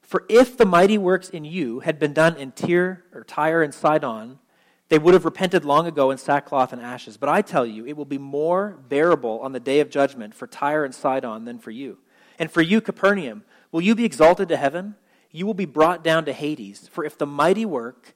[0.03, 3.73] For if the mighty works in you had been done in Tyre or Tyre and
[3.73, 4.41] Sidon,
[4.89, 7.17] they would have repented long ago in sackcloth and ashes.
[7.17, 10.49] But I tell you, it will be more bearable on the day of judgment for
[10.49, 11.99] Tyre and Sidon than for you.
[12.41, 14.97] And for you, Capernaum, will you be exalted to heaven?
[15.31, 16.89] You will be brought down to Hades.
[16.89, 18.15] For if the mighty work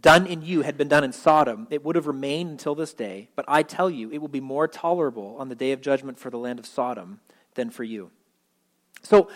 [0.00, 3.28] done in you had been done in Sodom, it would have remained until this day.
[3.36, 6.30] But I tell you, it will be more tolerable on the day of judgment for
[6.30, 7.20] the land of Sodom
[7.54, 8.10] than for you.
[9.02, 9.28] So,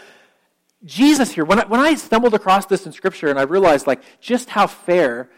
[0.84, 4.00] Jesus here, when I, when I stumbled across this in Scripture and I realized like
[4.20, 5.28] just how fair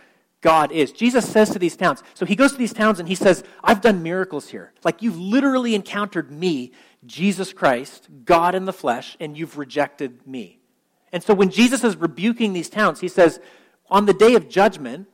[0.43, 3.15] God is, Jesus says to these towns, so he goes to these towns and he
[3.15, 4.73] says, I've done miracles here.
[4.85, 6.73] Like you've literally encountered me,
[7.07, 10.60] Jesus Christ, God in the flesh, and you've rejected me.
[11.13, 13.41] And so when Jesus is rebuking these towns, he says,
[13.91, 15.09] on the day of judgment,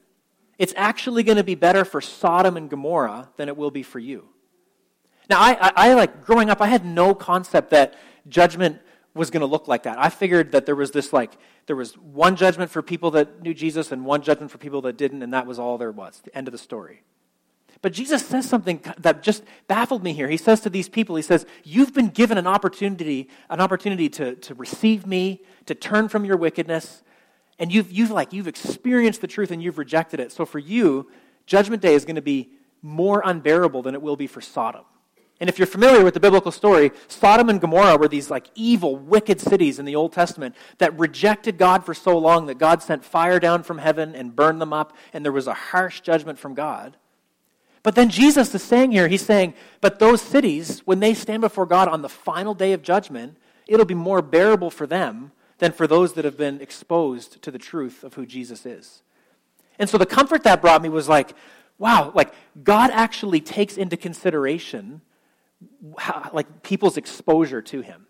[0.58, 3.98] it's actually going to be better for Sodom and Gomorrah than it will be for
[3.98, 4.28] you.
[5.28, 7.94] Now, I, I, I like growing up, I had no concept that
[8.28, 8.80] judgment
[9.14, 9.98] was going to look like that.
[9.98, 13.54] I figured that there was this like there was one judgment for people that knew
[13.54, 16.20] Jesus and one judgment for people that didn't, and that was all there was.
[16.22, 17.02] The end of the story.
[17.82, 20.28] But Jesus says something that just baffled me here.
[20.28, 24.34] He says to these people, He says, You've been given an opportunity, an opportunity to,
[24.36, 27.02] to receive me, to turn from your wickedness,
[27.58, 30.32] and you've, you've like you've experienced the truth and you've rejected it.
[30.32, 31.10] So for you,
[31.46, 32.50] judgment day is going to be
[32.82, 34.84] more unbearable than it will be for Sodom.
[35.38, 38.96] And if you're familiar with the biblical story, Sodom and Gomorrah were these like evil,
[38.96, 43.04] wicked cities in the Old Testament that rejected God for so long that God sent
[43.04, 46.54] fire down from heaven and burned them up, and there was a harsh judgment from
[46.54, 46.96] God.
[47.86, 51.66] But then Jesus is saying here, he's saying, but those cities, when they stand before
[51.66, 53.36] God on the final day of judgment,
[53.68, 57.60] it'll be more bearable for them than for those that have been exposed to the
[57.60, 59.02] truth of who Jesus is.
[59.78, 61.36] And so the comfort that brought me was like,
[61.78, 65.00] wow, like God actually takes into consideration
[65.96, 68.08] how, like people's exposure to him.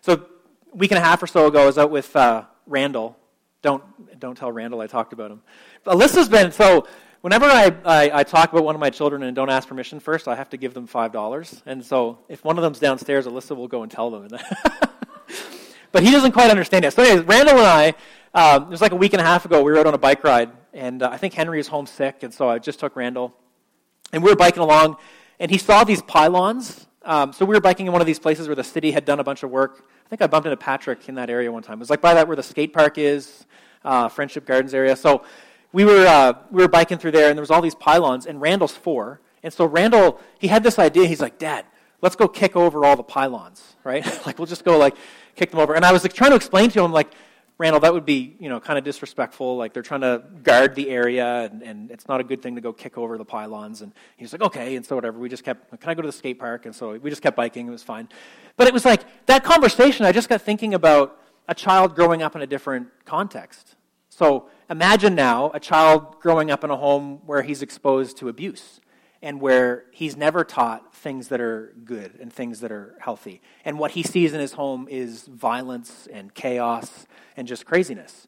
[0.00, 3.18] So a week and a half or so ago, I was out with uh, Randall.
[3.60, 5.42] Don't, don't tell Randall I talked about him.
[5.84, 6.86] Alyssa's been, so
[7.22, 10.28] whenever I, I, I, talk about one of my children and don't ask permission first,
[10.28, 11.62] I have to give them $5.
[11.64, 14.28] And so if one of them's downstairs, Alyssa will go and tell them.
[15.92, 16.92] but he doesn't quite understand it.
[16.92, 17.94] So, anyways, Randall and I,
[18.34, 19.98] um, it was like a week and a half ago, we were out on a
[19.98, 23.34] bike ride, and uh, I think Henry is homesick, and so I just took Randall.
[24.12, 24.96] And we were biking along,
[25.38, 26.86] and he saw these pylons.
[27.04, 29.20] Um, so we were biking in one of these places where the city had done
[29.20, 29.86] a bunch of work.
[30.06, 31.78] I think I bumped into Patrick in that area one time.
[31.78, 33.46] It was like by that where the skate park is,
[33.84, 34.94] uh, Friendship Gardens area.
[34.96, 35.24] So
[35.72, 38.40] we were, uh, we were biking through there, and there was all these pylons, and
[38.40, 39.20] Randall's four.
[39.42, 41.06] And so Randall, he had this idea.
[41.06, 41.64] He's like, Dad,
[42.00, 44.04] let's go kick over all the pylons, right?
[44.26, 44.96] like, we'll just go, like,
[45.36, 45.74] kick them over.
[45.74, 47.12] And I was like trying to explain to him, like,
[47.62, 49.56] Randall, that would be, you know, kind of disrespectful.
[49.56, 52.60] Like they're trying to guard the area, and, and it's not a good thing to
[52.60, 53.82] go kick over the pylons.
[53.82, 54.74] And he's like, okay.
[54.74, 55.18] And so whatever.
[55.20, 56.66] We just kept, can I go to the skate park?
[56.66, 57.68] And so we just kept biking.
[57.68, 58.08] It was fine.
[58.56, 60.04] But it was like that conversation.
[60.04, 63.76] I just got thinking about a child growing up in a different context.
[64.08, 68.80] So imagine now a child growing up in a home where he's exposed to abuse
[69.20, 73.42] and where he's never taught things that are good and things that are healthy.
[73.66, 77.06] And what he sees in his home is violence and chaos
[77.36, 78.26] and just craziness.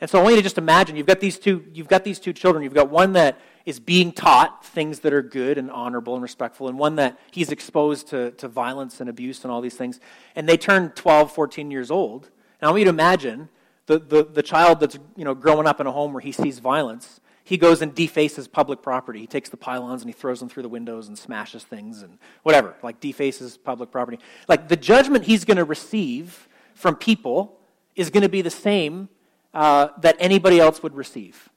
[0.00, 2.18] And so I want you to just imagine you've got these two, you've got these
[2.18, 2.64] two children.
[2.64, 6.68] You've got one that is being taught things that are good and honorable and respectful,
[6.68, 10.00] and one that he's exposed to, to violence and abuse and all these things.
[10.34, 12.30] And they turn 12, 14 years old.
[12.60, 13.48] And I want you to imagine
[13.86, 16.58] the, the, the child that's you know, growing up in a home where he sees
[16.58, 19.20] violence he goes and defaces public property.
[19.20, 22.18] He takes the pylons and he throws them through the windows and smashes things and
[22.42, 24.18] whatever, like defaces public property.
[24.48, 27.60] Like the judgment he's going to receive from people
[27.94, 29.10] is going to be the same
[29.52, 31.50] uh, that anybody else would receive,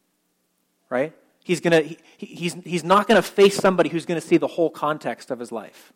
[0.90, 1.14] right?
[1.46, 4.48] He's, gonna, he, he's, he's not going to face somebody who's going to see the
[4.48, 5.94] whole context of his life.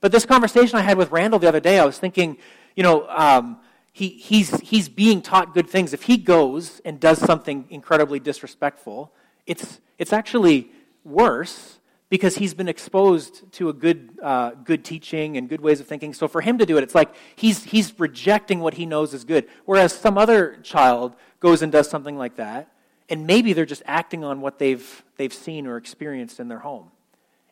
[0.00, 2.38] But this conversation I had with Randall the other day, I was thinking,
[2.76, 3.58] you know, um,
[3.94, 5.92] he, he's, he's being taught good things.
[5.92, 9.12] If he goes and does something incredibly disrespectful,
[9.46, 10.72] it's, it's actually
[11.04, 11.78] worse
[12.08, 16.12] because he's been exposed to a good, uh, good teaching and good ways of thinking.
[16.12, 19.22] So for him to do it, it's like he's, he's rejecting what he knows is
[19.22, 19.46] good.
[19.64, 22.72] Whereas some other child goes and does something like that,
[23.08, 26.90] and maybe they're just acting on what they've, they've seen or experienced in their home.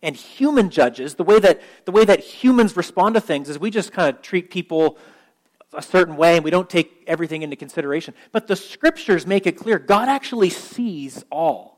[0.02, 3.70] And human judges, the way that, the way that humans respond to things is we
[3.70, 4.98] just kind of treat people
[5.74, 8.14] a certain way and we don't take everything into consideration.
[8.30, 11.72] But the scriptures make it clear God actually sees all.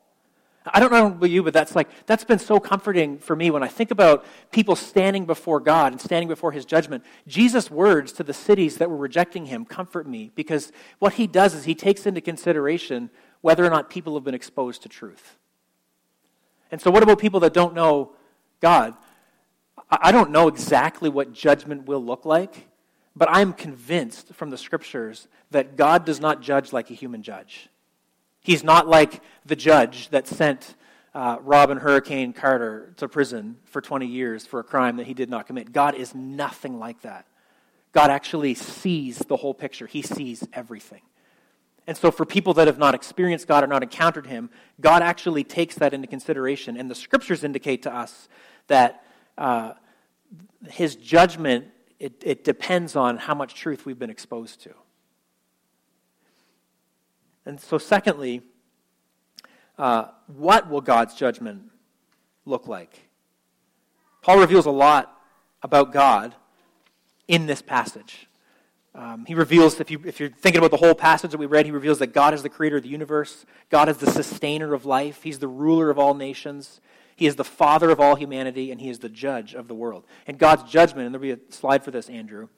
[0.66, 3.62] I don't know about you, but that's like that's been so comforting for me when
[3.62, 7.04] I think about people standing before God and standing before his judgment.
[7.26, 11.54] Jesus' words to the cities that were rejecting him comfort me because what he does
[11.54, 13.10] is he takes into consideration
[13.42, 15.36] whether or not people have been exposed to truth.
[16.70, 18.12] And so what about people that don't know
[18.60, 18.94] God?
[19.90, 22.68] I don't know exactly what judgment will look like,
[23.16, 27.68] but I'm convinced from the scriptures that God does not judge like a human judge.
[28.40, 30.74] He's not like the judge that sent
[31.14, 35.30] uh, Rubin Hurricane Carter to prison for 20 years for a crime that he did
[35.30, 35.72] not commit.
[35.72, 37.26] God is nothing like that.
[37.94, 41.00] God actually sees the whole picture, He sees everything.
[41.86, 44.50] And so, for people that have not experienced God or not encountered Him,
[44.80, 46.76] God actually takes that into consideration.
[46.76, 48.28] And the scriptures indicate to us
[48.66, 49.04] that
[49.38, 49.74] uh,
[50.68, 51.66] His judgment
[52.04, 54.74] it, it depends on how much truth we've been exposed to.
[57.46, 58.42] And so, secondly,
[59.78, 61.62] uh, what will God's judgment
[62.44, 63.08] look like?
[64.20, 65.18] Paul reveals a lot
[65.62, 66.34] about God
[67.26, 68.28] in this passage.
[68.94, 71.64] Um, he reveals, if, you, if you're thinking about the whole passage that we read,
[71.64, 73.46] he reveals that God is the creator of the universe.
[73.70, 75.22] God is the sustainer of life.
[75.22, 76.82] He's the ruler of all nations.
[77.16, 80.04] He is the father of all humanity, and he is the judge of the world.
[80.26, 82.48] And God's judgment, and there'll be a slide for this, Andrew.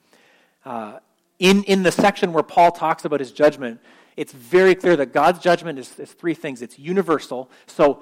[0.65, 0.99] Uh,
[1.39, 3.79] in, in the section where Paul talks about his judgment,
[4.15, 7.51] it's very clear that God's judgment is, is three things it's universal.
[7.67, 8.01] So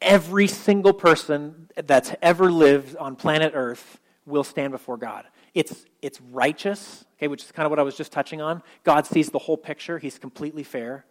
[0.00, 5.26] every single person that's ever lived on planet Earth will stand before God.
[5.54, 8.62] It's, it's righteous, okay, which is kind of what I was just touching on.
[8.84, 11.04] God sees the whole picture, He's completely fair,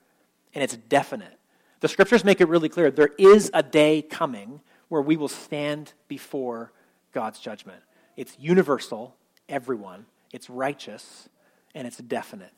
[0.55, 1.37] and it's definite.
[1.81, 4.61] The scriptures make it really clear there is a day coming
[4.91, 6.73] where we will stand before
[7.13, 7.81] God's judgment.
[8.17, 9.15] It's universal,
[9.47, 11.29] everyone, it's righteous,
[11.73, 12.51] and it's definite.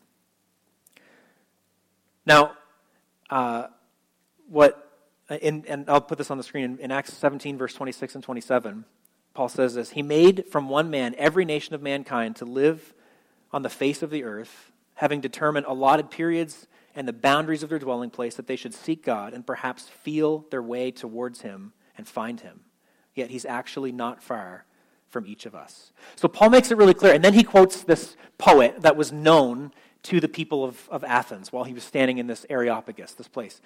[2.25, 2.53] Now,
[3.29, 3.67] uh,
[4.49, 4.91] what,
[5.29, 8.23] in, and I'll put this on the screen, in, in Acts 17, verse 26 and
[8.23, 8.85] 27,
[9.35, 12.95] Paul says this He made from one man every nation of mankind to live
[13.51, 16.65] on the face of the earth, having determined allotted periods
[16.95, 20.47] and the boundaries of their dwelling place, that they should seek God and perhaps feel
[20.49, 22.61] their way towards Him and find Him.
[23.15, 24.65] Yet He's actually not far
[25.13, 25.91] from each of us.
[26.15, 27.13] So Paul makes it really clear.
[27.13, 29.71] And then he quotes this poet that was known
[30.03, 33.61] to the people of, of Athens while he was standing in this Areopagus, this place.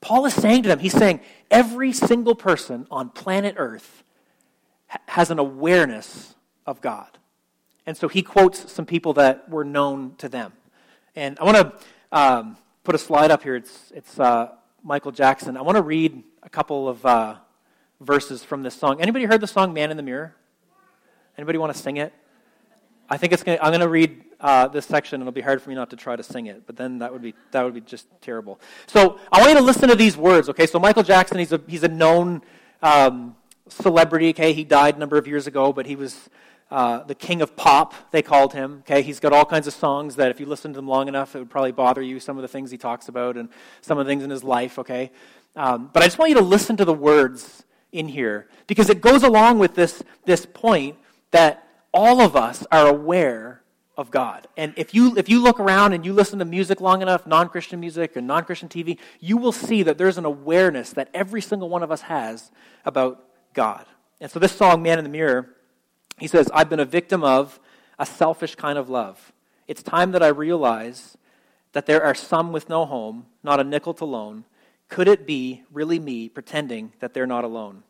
[0.00, 1.20] Paul is saying to them, he's saying,
[1.50, 4.02] every single person on planet Earth
[5.06, 6.34] has an awareness
[6.66, 7.18] of God.
[7.86, 10.54] And so he quotes some people that were known to them.
[11.14, 11.72] And I want to
[12.10, 13.56] um, put a slide up here.
[13.56, 15.58] It's, it's uh, Michael Jackson.
[15.58, 17.36] I want to read a couple of uh,
[18.00, 19.00] verses from this song.
[19.00, 20.34] Anybody heard the song Man in the Mirror?
[21.36, 22.12] Anybody want to sing it?
[23.08, 25.40] I think it's going to, I'm going to read uh, this section, and it'll be
[25.40, 27.62] hard for me not to try to sing it, but then that would be, that
[27.62, 28.60] would be just terrible.
[28.86, 30.66] So I want you to listen to these words, okay?
[30.66, 32.42] So Michael Jackson, he's a, he's a known
[32.82, 33.36] um,
[33.68, 34.52] celebrity, okay?
[34.52, 36.30] He died a number of years ago, but he was
[36.70, 39.02] uh, the king of pop, they called him, okay?
[39.02, 41.40] He's got all kinds of songs that if you listen to them long enough, it
[41.40, 43.48] would probably bother you, some of the things he talks about and
[43.82, 45.10] some of the things in his life, okay?
[45.56, 49.00] Um, but I just want you to listen to the words in here because it
[49.00, 50.96] goes along with this, this point
[51.30, 53.62] that all of us are aware
[53.96, 54.46] of God.
[54.56, 57.48] And if you, if you look around and you listen to music long enough, non
[57.48, 61.42] Christian music and non Christian TV, you will see that there's an awareness that every
[61.42, 62.50] single one of us has
[62.84, 63.84] about God.
[64.20, 65.54] And so this song, Man in the Mirror,
[66.18, 67.60] he says, I've been a victim of
[67.98, 69.32] a selfish kind of love.
[69.68, 71.18] It's time that I realize
[71.72, 74.44] that there are some with no home, not a nickel to loan.
[74.90, 77.84] Could it be really me pretending that they're not alone?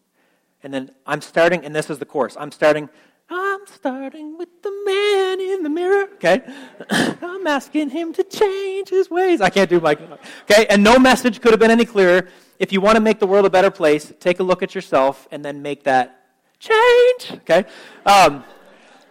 [0.62, 2.36] And then I'm starting, and this is the chorus.
[2.38, 2.90] I'm starting,
[3.30, 6.08] I'm starting with the man in the mirror.
[6.14, 6.42] Okay?
[6.90, 9.40] I'm asking him to change his ways.
[9.40, 9.96] I can't do my.
[10.42, 10.66] Okay?
[10.68, 12.28] And no message could have been any clearer.
[12.58, 15.27] If you want to make the world a better place, take a look at yourself
[15.31, 16.27] and then make that
[16.58, 17.33] change.
[17.33, 17.64] Okay?
[18.04, 18.44] Um,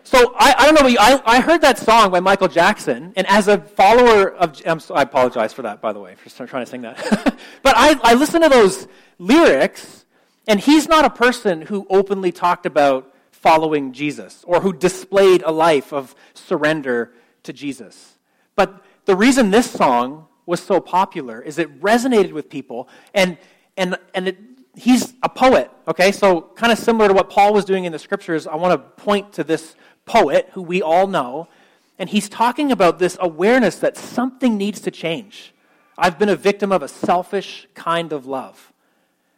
[0.10, 3.48] so I, I don't know, I, I heard that song by Michael Jackson, and as
[3.48, 6.82] a follower of, I'm I apologize for that, by the way, for trying to sing
[6.82, 6.98] that.
[7.62, 8.88] but I, I listened to those
[9.20, 10.06] lyrics,
[10.48, 15.52] and he's not a person who openly talked about following Jesus or who displayed a
[15.52, 18.18] life of surrender to Jesus.
[18.56, 23.38] But the reason this song was so popular is it resonated with people and
[23.78, 24.38] and and it,
[24.80, 26.12] he's a poet, okay?
[26.12, 29.04] So, kind of similar to what Paul was doing in the scriptures, I want to
[29.04, 29.76] point to this
[30.10, 31.48] poet who we all know.
[32.00, 35.54] And he's talking about this awareness that something needs to change.
[35.98, 38.74] I've been a victim of a selfish kind of love.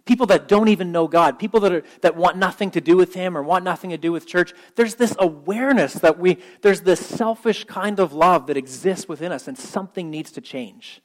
[0.06, 3.14] People that don't even know God, people that, are, that want nothing to do with
[3.14, 4.54] Him or want nothing to do with church.
[4.76, 9.48] There's this awareness that we, there's this selfish kind of love that exists within us,
[9.48, 11.02] and something needs to change.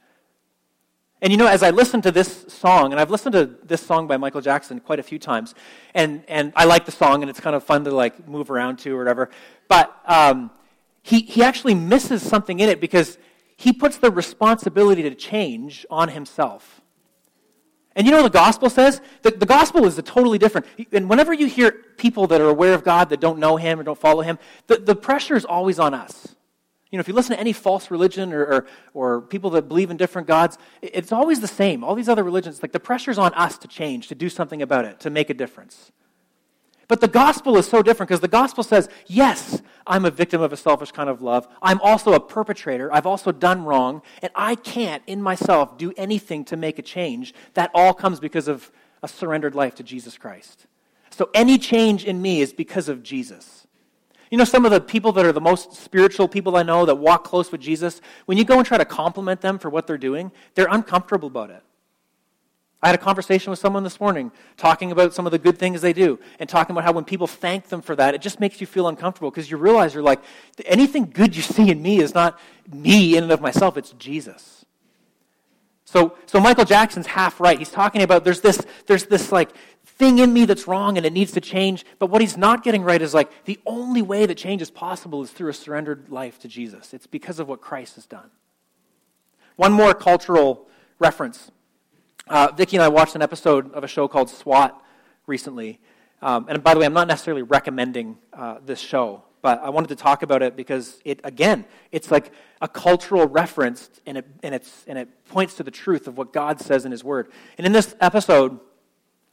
[1.26, 4.06] And you know, as I listen to this song, and I've listened to this song
[4.06, 5.56] by Michael Jackson quite a few times,
[5.92, 8.76] and, and I like the song, and it's kind of fun to like move around
[8.84, 9.30] to or whatever.
[9.66, 10.52] But um,
[11.02, 13.18] he, he actually misses something in it because
[13.56, 16.80] he puts the responsibility to change on himself.
[17.96, 19.00] And you know what the gospel says?
[19.22, 20.68] The, the gospel is a totally different.
[20.92, 23.82] And whenever you hear people that are aware of God that don't know him or
[23.82, 26.36] don't follow him, the, the pressure is always on us.
[26.90, 29.90] You know, if you listen to any false religion or, or, or, people that believe
[29.90, 31.82] in different gods, it's always the same.
[31.82, 34.84] All these other religions, like the pressure's on us to change, to do something about
[34.84, 35.90] it, to make a difference.
[36.88, 40.52] But the gospel is so different because the gospel says, yes, I'm a victim of
[40.52, 41.48] a selfish kind of love.
[41.60, 42.92] I'm also a perpetrator.
[42.94, 44.02] I've also done wrong.
[44.22, 47.34] And I can't, in myself, do anything to make a change.
[47.54, 48.70] That all comes because of
[49.02, 50.66] a surrendered life to Jesus Christ.
[51.10, 53.65] So any change in me is because of Jesus.
[54.30, 56.96] You know, some of the people that are the most spiritual people I know that
[56.96, 59.98] walk close with Jesus, when you go and try to compliment them for what they're
[59.98, 61.62] doing, they're uncomfortable about it.
[62.82, 65.80] I had a conversation with someone this morning talking about some of the good things
[65.80, 68.60] they do and talking about how when people thank them for that, it just makes
[68.60, 70.20] you feel uncomfortable because you realize you're like,
[70.66, 72.38] anything good you see in me is not
[72.70, 74.64] me in and of myself, it's Jesus.
[75.84, 77.58] So, so Michael Jackson's half right.
[77.58, 79.50] He's talking about there's this, there's this like
[79.96, 81.84] thing in me that's wrong and it needs to change.
[81.98, 85.22] But what he's not getting right is like the only way that change is possible
[85.22, 86.92] is through a surrendered life to Jesus.
[86.92, 88.30] It's because of what Christ has done.
[89.56, 90.68] One more cultural
[90.98, 91.50] reference.
[92.28, 94.82] Uh, Vicki and I watched an episode of a show called SWAT
[95.26, 95.80] recently.
[96.20, 99.88] Um, and by the way, I'm not necessarily recommending uh, this show, but I wanted
[99.88, 104.54] to talk about it because it, again, it's like a cultural reference and it, and,
[104.54, 107.30] it's, and it points to the truth of what God says in His Word.
[107.56, 108.58] And in this episode,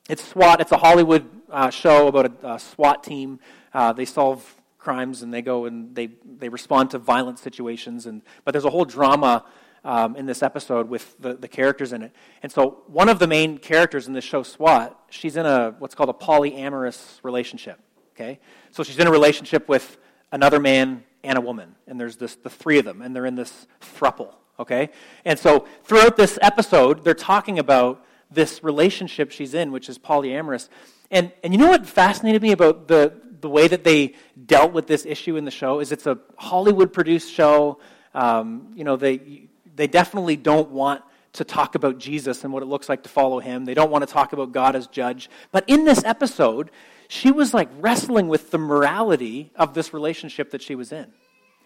[0.10, 0.60] it's SWAT.
[0.60, 3.40] It's a Hollywood uh, show about a, a SWAT team.
[3.74, 8.06] Uh, they solve crimes and they go and they, they respond to violent situations.
[8.06, 9.46] And, but there's a whole drama
[9.86, 12.12] um, in this episode with the, the characters in it.
[12.42, 15.96] And so one of the main characters in this show, SWAT, she's in a what's
[15.96, 17.80] called a polyamorous relationship.
[18.16, 18.40] Okay,
[18.70, 19.98] so she's in a relationship with
[20.32, 23.36] another man and a woman, and there's this the three of them, and they're in
[23.36, 24.36] this thruple.
[24.60, 24.92] Okay,
[25.26, 30.70] and so throughout this episode, they're talking about this relationship she's in, which is polyamorous.
[31.12, 34.16] And, and you know what fascinated me about the, the way that they
[34.46, 37.80] dealt with this issue in the show is it's a Hollywood produced show.
[38.14, 41.04] Um, you know, they, they definitely don't want
[41.34, 43.66] to talk about Jesus and what it looks like to follow him.
[43.66, 45.30] They don't want to talk about God as judge.
[45.52, 46.72] But in this episode,
[47.08, 51.12] she was like wrestling with the morality of this relationship that she was in.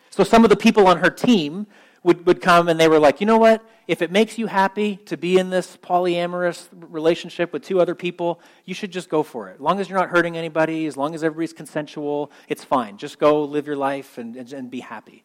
[0.09, 1.67] So some of the people on her team
[2.03, 3.63] would, would come and they were like, you know what?
[3.87, 8.39] If it makes you happy to be in this polyamorous relationship with two other people,
[8.65, 9.55] you should just go for it.
[9.55, 12.97] As long as you're not hurting anybody, as long as everybody's consensual, it's fine.
[12.97, 15.23] Just go live your life and, and, and be happy.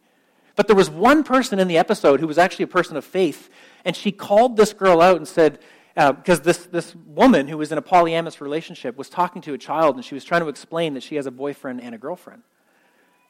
[0.55, 3.49] But there was one person in the episode who was actually a person of faith,
[3.85, 5.59] and she called this girl out and said,
[5.97, 9.59] uh, because this, this woman who was in a polyamorous relationship was talking to a
[9.59, 12.43] child and she was trying to explain that she has a boyfriend and a girlfriend.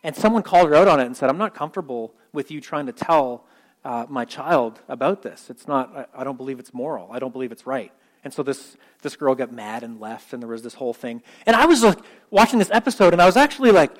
[0.02, 2.86] And someone called her out on it and said, I'm not comfortable with you trying
[2.86, 3.44] to tell
[3.84, 5.50] uh, my child about this.
[5.50, 7.10] It's not, I, I don't believe it's moral.
[7.12, 7.92] I don't believe it's right.
[8.24, 11.22] And so this, this girl got mad and left, and there was this whole thing.
[11.44, 11.98] And I was like
[12.30, 13.92] watching this episode, and I was actually like,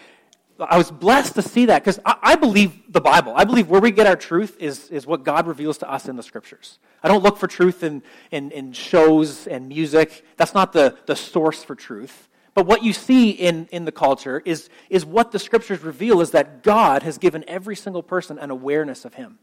[0.60, 3.32] I was blessed to see that because I, I, believe the Bible.
[3.34, 6.14] I believe where we get our truth is, is what God reveals to us in
[6.14, 6.78] the scriptures.
[7.02, 10.24] I don't look for truth in, in, in shows and music.
[10.36, 12.28] That's not the, the source for truth.
[12.54, 16.32] But what you see in, in the culture is, is what the scriptures reveal is
[16.32, 19.38] that God has given every single person an awareness of Him.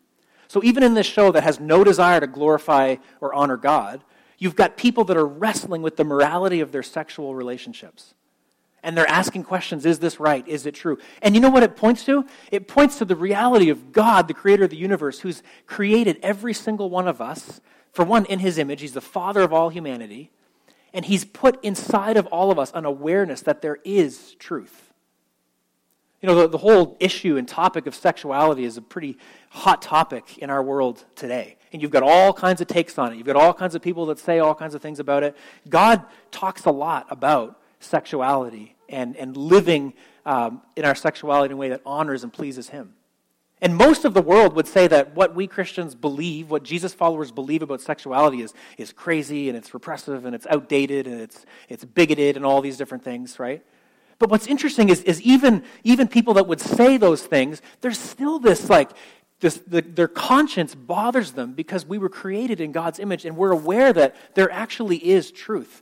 [0.47, 4.03] So even in this show that has no desire to glorify or honor God,
[4.37, 8.13] you've got people that are wrestling with the morality of their sexual relationships.
[8.81, 10.47] And they're asking questions Is this right?
[10.47, 10.97] Is it true?
[11.21, 12.25] And you know what it points to?
[12.51, 16.53] It points to the reality of God, the creator of the universe, who's created every
[16.53, 17.59] single one of us,
[17.91, 18.81] for one, in his image.
[18.81, 20.31] He's the father of all humanity.
[20.93, 24.89] And He's put inside of all of us an awareness that there is truth.
[26.21, 29.17] You know, the, the whole issue and topic of sexuality is a pretty
[29.49, 31.57] hot topic in our world today.
[31.71, 33.17] And you've got all kinds of takes on it.
[33.17, 35.37] You've got all kinds of people that say all kinds of things about it.
[35.69, 39.93] God talks a lot about sexuality and, and living
[40.25, 42.95] um, in our sexuality in a way that honors and pleases Him.
[43.61, 47.31] And most of the world would say that what we Christians believe, what Jesus followers
[47.31, 51.83] believe about sexuality is, is crazy and it's repressive and it's outdated and it's, it's
[51.83, 53.61] bigoted and all these different things, right?
[54.17, 58.39] But what's interesting is, is even, even people that would say those things, there's still
[58.39, 58.91] this like,
[59.41, 63.51] this, the, their conscience bothers them because we were created in God's image and we're
[63.51, 65.81] aware that there actually is truth.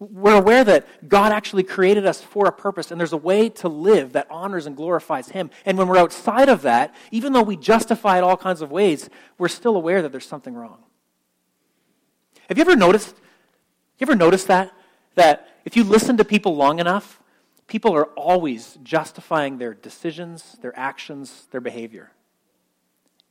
[0.00, 3.68] We're aware that God actually created us for a purpose, and there's a way to
[3.68, 5.50] live that honors and glorifies Him.
[5.66, 9.10] And when we're outside of that, even though we justify it all kinds of ways,
[9.36, 10.78] we're still aware that there's something wrong.
[12.48, 13.14] Have you ever noticed?
[13.98, 14.72] You ever noticed that?
[15.16, 17.20] That if you listen to people long enough,
[17.66, 22.10] people are always justifying their decisions, their actions, their behavior.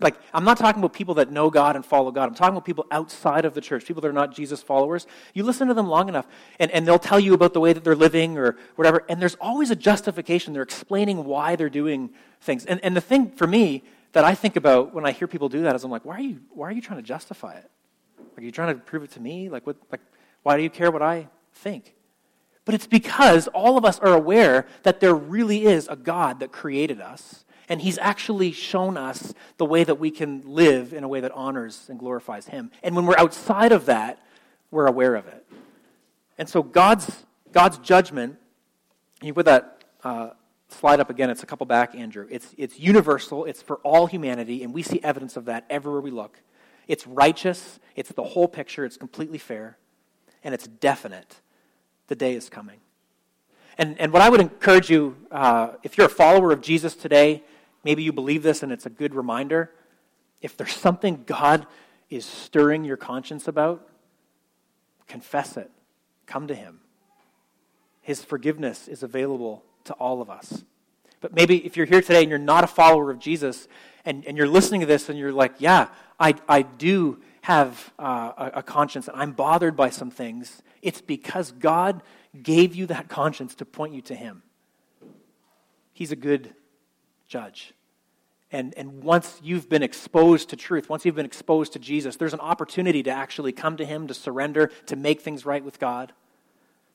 [0.02, 2.30] Like, I'm not talking about people that know God and follow God.
[2.30, 5.06] I'm talking about people outside of the church, people that are not Jesus followers.
[5.34, 6.26] You listen to them long enough,
[6.58, 9.36] and, and they'll tell you about the way that they're living or whatever, and there's
[9.36, 10.54] always a justification.
[10.54, 12.66] They're explaining why they're doing things.
[12.66, 13.84] And, and the thing for me
[14.14, 16.22] that I think about when I hear people do that is I'm like, why are
[16.22, 17.70] you, why are you trying to justify it?
[18.18, 19.50] Like, are you trying to prove it to me?
[19.50, 20.02] Like, what, like,
[20.44, 21.94] why do you care what I think?
[22.64, 26.54] But it's because all of us are aware that there really is a God that
[26.54, 31.08] created us and he's actually shown us the way that we can live in a
[31.08, 32.72] way that honors and glorifies him.
[32.82, 34.22] And when we're outside of that,
[34.72, 35.46] we're aware of it.
[36.40, 38.38] And so God's, God's judgment,
[39.22, 40.32] you put that uh,
[40.70, 42.28] slide up again, it's a couple back, Andrew.
[42.30, 46.12] It's, it's universal, it's for all humanity, and we see evidence of that everywhere we
[46.12, 46.40] look.
[46.88, 49.78] It's righteous, it's the whole picture, it's completely fair,
[50.44, 51.36] and it's definite.
[52.08, 52.80] The day is coming.
[53.78, 57.44] And, and what I would encourage you, uh, if you're a follower of Jesus today,
[57.84, 59.72] Maybe you believe this and it's a good reminder.
[60.42, 61.66] If there's something God
[62.10, 63.88] is stirring your conscience about,
[65.08, 65.72] confess it.
[66.26, 66.80] Come to Him.
[68.02, 70.64] His forgiveness is available to all of us.
[71.22, 73.68] But maybe if you're here today and you're not a follower of Jesus
[74.06, 78.32] and, and you're listening to this and you're like, yeah, I, I do have uh,
[78.38, 82.02] a, a conscience and I'm bothered by some things, it's because God
[82.42, 84.44] gave you that conscience to point you to Him.
[85.94, 86.54] He's a good
[87.30, 87.74] judge.
[88.52, 92.34] And, and once you've been exposed to truth, once you've been exposed to Jesus, there's
[92.34, 96.14] an opportunity to actually come to Him, to surrender, to make things right with God.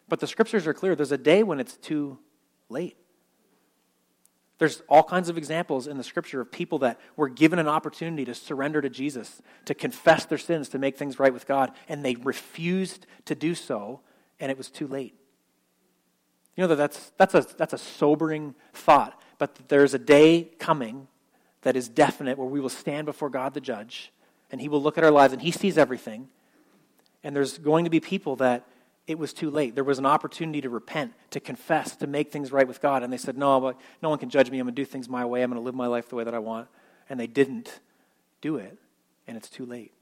[0.08, 2.18] But the scriptures are clear there's a day when it's too
[2.68, 2.96] late.
[4.58, 8.24] There's all kinds of examples in the scripture of people that were given an opportunity
[8.24, 12.04] to surrender to Jesus, to confess their sins, to make things right with God, and
[12.04, 14.00] they refused to do so,
[14.40, 15.14] and it was too late.
[16.56, 19.20] You know that that's, that's, a, that's a sobering thought
[19.52, 21.08] but there's a day coming
[21.62, 24.12] that is definite where we will stand before God the judge,
[24.50, 26.28] and He will look at our lives, and He sees everything.
[27.22, 28.66] And there's going to be people that
[29.06, 29.74] it was too late.
[29.74, 33.02] There was an opportunity to repent, to confess, to make things right with God.
[33.02, 34.58] And they said, No, but no one can judge me.
[34.58, 35.42] I'm going to do things my way.
[35.42, 36.68] I'm going to live my life the way that I want.
[37.08, 37.80] And they didn't
[38.40, 38.78] do it,
[39.26, 39.92] and it's too late.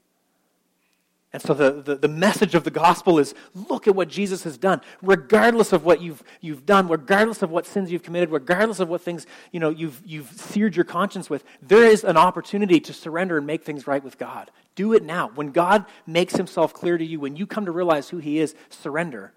[1.33, 4.55] And so the, the, the, message of the gospel is look at what Jesus has
[4.55, 4.81] done.
[5.01, 9.01] Regardless of what you've, you've done, regardless of what sins you've committed, regardless of what
[9.01, 13.35] things you know, you've, you've seared your conscience with, there is an opportunity to surrender
[13.39, 14.51] and make things right with God.
[14.75, 15.31] Do it now.
[15.33, 18.53] When God makes himself clear to you, when you come to realize who he is,
[18.69, 19.33] surrender.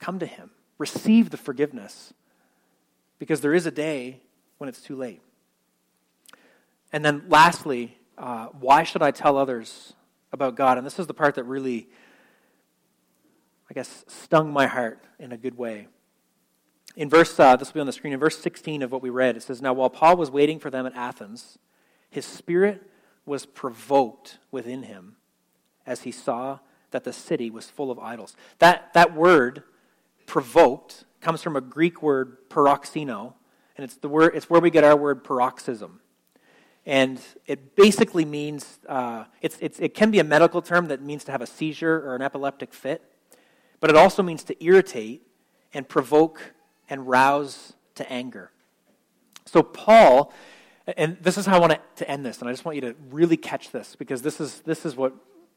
[0.00, 0.50] Come to him.
[0.78, 2.12] Receive the forgiveness.
[3.20, 4.20] Because there is a day
[4.58, 5.22] when it's too late.
[6.92, 9.92] And then lastly, uh, why should I tell others
[10.32, 10.78] about God.
[10.78, 11.88] And this is the part that really,
[13.68, 15.88] I guess, stung my heart in a good way.
[16.96, 19.10] In verse, uh, this will be on the screen, in verse 16 of what we
[19.10, 21.58] read, it says, Now while Paul was waiting for them at Athens,
[22.10, 22.90] his spirit
[23.24, 25.16] was provoked within him
[25.86, 26.58] as he saw
[26.90, 28.34] that the city was full of idols.
[28.58, 29.62] That, that word,
[30.26, 33.34] provoked, comes from a Greek word, paroxino,
[33.76, 36.00] and it's, the word, it's where we get our word paroxysm.
[36.90, 41.22] And it basically means, uh, it's, it's, it can be a medical term that means
[41.22, 43.00] to have a seizure or an epileptic fit,
[43.78, 45.22] but it also means to irritate
[45.72, 46.52] and provoke
[46.88, 48.50] and rouse to anger.
[49.46, 50.34] So, Paul,
[50.96, 52.96] and this is how I want to end this, and I just want you to
[53.08, 55.14] really catch this because this is, this is what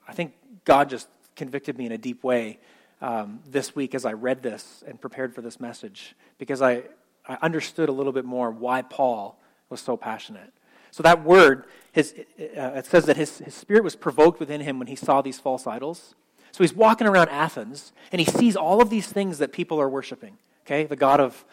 [0.08, 0.34] I think
[0.66, 2.60] God just convicted me in a deep way
[3.02, 6.84] um, this week as I read this and prepared for this message because I,
[7.28, 10.54] I understood a little bit more why Paul was so passionate.
[10.94, 14.78] So that word, his, uh, it says that his, his spirit was provoked within him
[14.78, 16.14] when he saw these false idols.
[16.52, 19.90] So he's walking around Athens and he sees all of these things that people are
[19.90, 20.38] worshiping.
[20.68, 21.44] Okay, the god of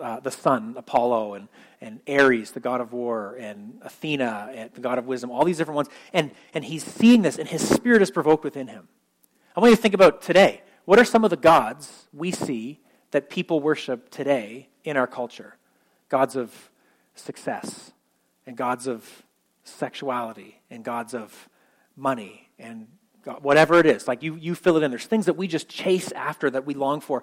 [0.00, 1.48] uh, the sun, Apollo, and,
[1.80, 5.58] and Ares, the god of war, and Athena, and the god of wisdom, all these
[5.58, 5.88] different ones.
[6.12, 8.88] And, and he's seeing this, and his spirit is provoked within him.
[9.56, 10.62] I want you to think about today.
[10.86, 12.80] What are some of the gods we see
[13.12, 15.56] that people worship today in our culture?
[16.08, 16.68] Gods of
[17.14, 17.92] success,
[18.48, 19.06] and gods of
[19.62, 21.50] sexuality and gods of
[21.96, 22.88] money and
[23.22, 24.08] God, whatever it is.
[24.08, 24.90] Like you, you fill it in.
[24.90, 27.22] There's things that we just chase after that we long for.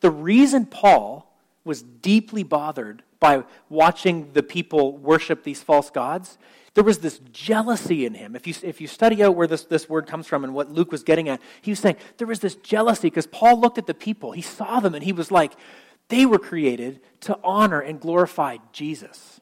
[0.00, 1.30] The reason Paul
[1.62, 6.38] was deeply bothered by watching the people worship these false gods,
[6.72, 8.34] there was this jealousy in him.
[8.34, 10.90] If you, if you study out where this, this word comes from and what Luke
[10.90, 13.94] was getting at, he was saying there was this jealousy because Paul looked at the
[13.94, 15.52] people, he saw them, and he was like,
[16.08, 19.41] they were created to honor and glorify Jesus.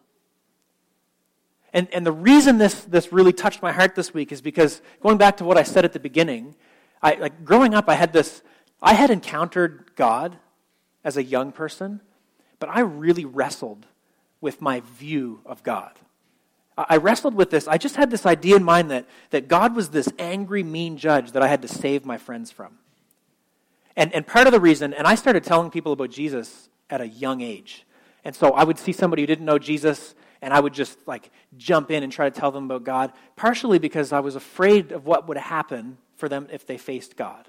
[1.73, 5.19] And, and the reason this, this really touched my heart this week is because going
[5.19, 6.57] back to what I said at the beginning,
[7.03, 8.43] I, like growing up, I had this,
[8.83, 10.37] I had encountered God
[11.05, 12.01] as a young person,
[12.59, 13.87] but I really wrestled
[14.41, 15.93] with my view of God.
[16.77, 17.69] I wrestled with this.
[17.69, 21.33] I just had this idea in mind that, that God was this angry, mean judge
[21.33, 22.79] that I had to save my friends from.
[23.97, 27.09] And, and part of the reason, and I started telling people about Jesus at a
[27.09, 27.85] young age.
[28.25, 31.31] And so I would see somebody who didn't know Jesus, and I would just like
[31.57, 35.07] jump in and try to tell them about God, partially because I was afraid of
[35.07, 37.49] what would happen for them if they faced God.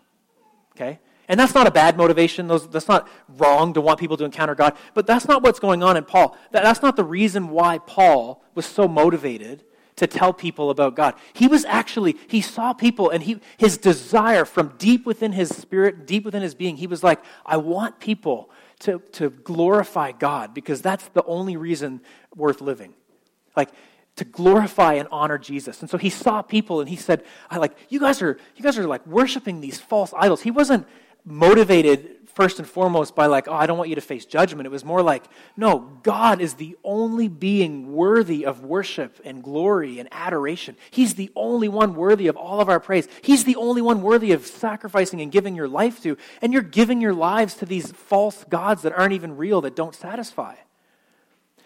[0.75, 0.99] Okay?
[1.27, 2.47] And that's not a bad motivation.
[2.47, 4.75] Those, that's not wrong to want people to encounter God.
[4.93, 6.37] But that's not what's going on in Paul.
[6.51, 9.63] That, that's not the reason why Paul was so motivated
[9.97, 11.13] to tell people about God.
[11.33, 16.05] He was actually, he saw people and he, his desire from deep within his spirit,
[16.07, 18.49] deep within his being, he was like, I want people
[18.81, 22.01] to, to glorify God because that's the only reason
[22.35, 22.93] worth living.
[23.55, 23.69] Like,
[24.17, 25.81] to glorify and honor Jesus.
[25.81, 28.77] And so he saw people and he said, I like, you guys are, you guys
[28.77, 30.41] are like worshiping these false idols.
[30.41, 30.85] He wasn't
[31.25, 34.65] motivated first and foremost by like, oh, I don't want you to face judgment.
[34.65, 35.25] It was more like,
[35.55, 40.75] no, God is the only being worthy of worship and glory and adoration.
[40.89, 43.07] He's the only one worthy of all of our praise.
[43.21, 46.17] He's the only one worthy of sacrificing and giving your life to.
[46.41, 49.95] And you're giving your lives to these false gods that aren't even real, that don't
[49.95, 50.55] satisfy.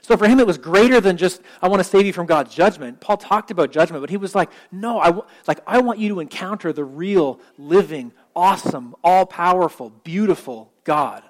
[0.02, 2.54] So for him, it was greater than just, I want to save you from God's
[2.54, 3.02] judgment.
[3.02, 6.10] Paul talked about judgment, but he was like, no, I, w- like, I want you
[6.10, 11.24] to encounter the real, living, awesome, all powerful, beautiful God.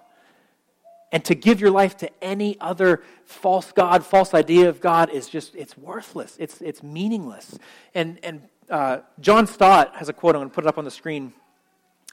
[1.12, 5.30] And to give your life to any other false God, false idea of God is
[5.30, 6.36] just, it's worthless.
[6.40, 7.58] It's, it's meaningless.
[7.94, 10.84] And, and uh, John Stott has a quote, I'm going to put it up on
[10.84, 11.32] the screen.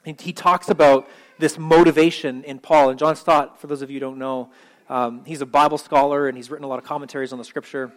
[0.05, 2.91] He talks about this motivation in Paul.
[2.91, 4.51] And John Stott, for those of you who don't know,
[4.89, 7.91] um, he's a Bible scholar and he's written a lot of commentaries on the scripture.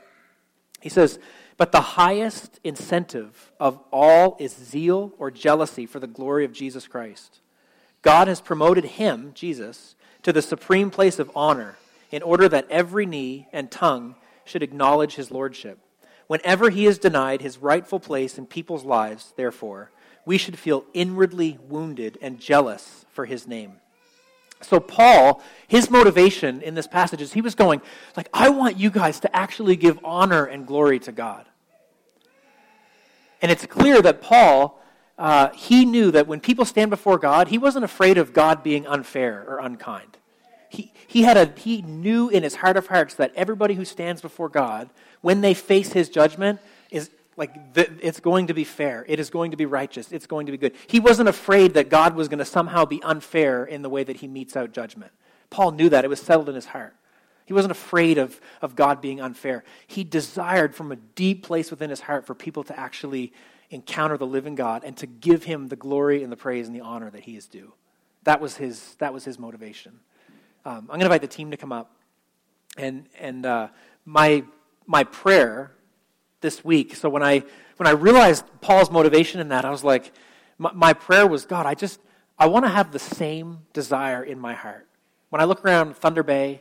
[0.81, 1.19] He says,
[1.57, 6.87] But the highest incentive of all is zeal or jealousy for the glory of Jesus
[6.87, 7.41] Christ.
[8.03, 11.77] God has promoted him, Jesus, to the supreme place of honor
[12.11, 14.15] in order that every knee and tongue
[14.45, 15.79] should acknowledge his lordship.
[16.27, 19.91] Whenever he is denied his rightful place in people's lives, therefore,
[20.25, 23.81] we should feel inwardly wounded and jealous for his name.
[24.67, 27.81] So, Paul, his motivation in this passage is he was going,
[28.17, 31.47] like, I want you guys to actually give honor and glory to God.
[33.41, 34.83] And it's clear that Paul,
[35.19, 38.89] uh, he knew that when people stand before God, he wasn't afraid of God being
[38.89, 40.19] unfair or unkind.
[40.69, 44.21] He, he, had a, he knew in his heart of hearts that everybody who stands
[44.21, 44.91] before God,
[45.21, 46.59] when they face his judgment,
[47.37, 49.05] like, the, it's going to be fair.
[49.09, 50.11] It is going to be righteous.
[50.11, 50.75] It's going to be good.
[50.87, 54.17] He wasn't afraid that God was going to somehow be unfair in the way that
[54.17, 55.13] he metes out judgment.
[55.51, 56.05] Paul knew that.
[56.05, 56.97] It was settled in his heart.
[57.45, 59.65] He wasn't afraid of, of God being unfair.
[59.87, 63.33] He desired from a deep place within his heart for people to actually
[63.71, 66.81] encounter the living God and to give him the glory and the praise and the
[66.81, 67.73] honor that he is due.
[68.25, 70.01] That was his, that was his motivation.
[70.65, 71.93] Um, I'm going to invite the team to come up.
[72.77, 73.69] And, and uh,
[74.05, 74.43] my,
[74.87, 75.76] my prayer
[76.47, 76.95] this week.
[76.95, 77.43] So when I
[77.77, 80.13] when I realized Paul's motivation in that, I was like,
[80.59, 81.99] my, my prayer was, God, I just
[82.39, 84.87] I want to have the same desire in my heart.
[85.31, 86.61] When I look around Thunder Bay,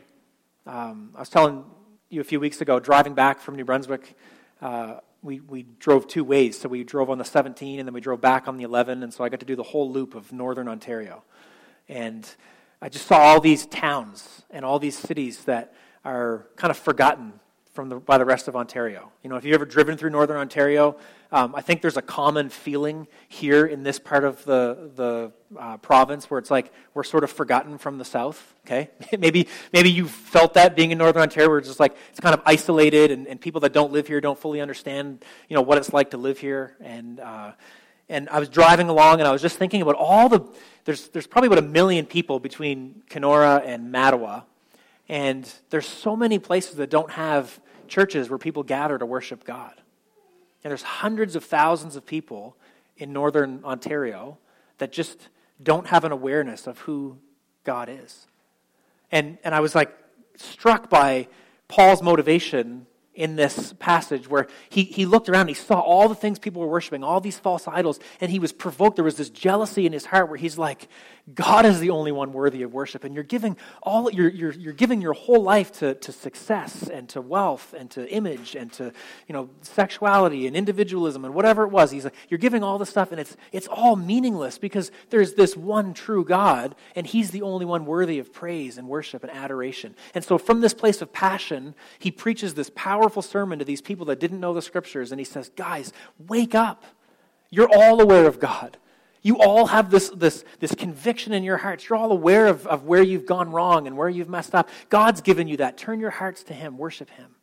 [0.66, 1.64] um, I was telling
[2.08, 4.16] you a few weeks ago, driving back from New Brunswick,
[4.60, 6.58] uh, we, we drove two ways.
[6.58, 9.04] So we drove on the 17 and then we drove back on the 11.
[9.04, 11.22] And so I got to do the whole loop of northern Ontario.
[11.88, 12.28] And
[12.82, 15.74] I just saw all these towns and all these cities that
[16.04, 17.34] are kind of forgotten
[17.76, 19.12] from the, by the rest of Ontario.
[19.22, 20.96] You know, if you've ever driven through northern Ontario,
[21.30, 25.76] um, I think there's a common feeling here in this part of the, the uh,
[25.76, 28.54] province where it's like we're sort of forgotten from the south.
[28.64, 32.18] Okay, maybe maybe you felt that being in northern Ontario, where it's just like it's
[32.18, 35.62] kind of isolated, and, and people that don't live here don't fully understand, you know,
[35.62, 36.76] what it's like to live here.
[36.80, 37.52] And uh,
[38.08, 40.48] and I was driving along, and I was just thinking about all the
[40.84, 44.44] there's there's probably about a million people between Kenora and Mattawa.
[45.08, 49.72] And there's so many places that don't have churches where people gather to worship God.
[50.64, 52.56] And there's hundreds of thousands of people
[52.96, 54.38] in northern Ontario
[54.78, 55.28] that just
[55.62, 57.18] don't have an awareness of who
[57.64, 58.26] God is.
[59.12, 59.96] And, and I was like
[60.36, 61.28] struck by
[61.68, 66.38] Paul's motivation in this passage where he, he looked around, he saw all the things
[66.38, 68.96] people were worshiping, all these false idols, and he was provoked.
[68.96, 70.88] There was this jealousy in his heart where he's like,
[71.34, 73.02] God is the only one worthy of worship.
[73.02, 77.08] And you're giving all you're, you're, you're giving your whole life to, to success and
[77.10, 78.92] to wealth and to image and to
[79.26, 81.90] you know sexuality and individualism and whatever it was.
[81.90, 85.56] He's like, you're giving all the stuff and it's it's all meaningless because there's this
[85.56, 89.96] one true God and he's the only one worthy of praise and worship and adoration.
[90.14, 92.70] And so from this place of passion, he preaches this
[93.06, 95.92] powerful sermon to these people that didn't know the scriptures and he says, Guys,
[96.26, 96.82] wake up.
[97.50, 98.78] You're all aware of God.
[99.22, 101.88] You all have this, this, this conviction in your hearts.
[101.88, 104.68] You're all aware of, of where you've gone wrong and where you've messed up.
[104.88, 105.76] God's given you that.
[105.76, 107.36] Turn your hearts to Him, worship Him.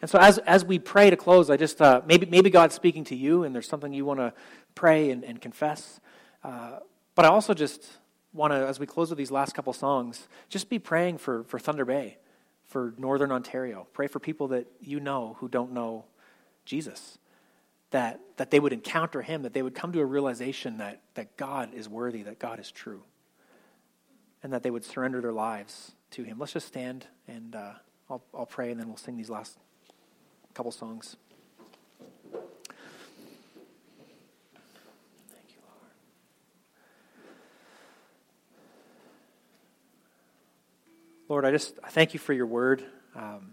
[0.00, 3.04] And so, as, as we pray to close, I just, uh, maybe, maybe God's speaking
[3.04, 4.32] to you and there's something you want to
[4.74, 6.00] pray and, and confess.
[6.42, 6.78] Uh,
[7.14, 7.86] but I also just
[8.32, 11.58] want to, as we close with these last couple songs, just be praying for, for
[11.58, 12.16] Thunder Bay,
[12.70, 13.86] for Northern Ontario.
[13.92, 16.06] Pray for people that you know who don't know
[16.64, 17.18] Jesus
[17.90, 21.36] that, that they would encounter him, that they would come to a realization that, that
[21.36, 23.02] God is worthy, that God is true,
[24.42, 26.38] and that they would surrender their lives to him.
[26.38, 27.72] Let's just stand and uh,
[28.08, 29.58] I'll, I'll pray and then we'll sing these last
[30.54, 31.16] couple songs.
[32.32, 32.44] Thank
[35.50, 35.90] you, Lord.
[41.30, 42.84] Lord, I just I thank you for your word.
[43.14, 43.52] Um,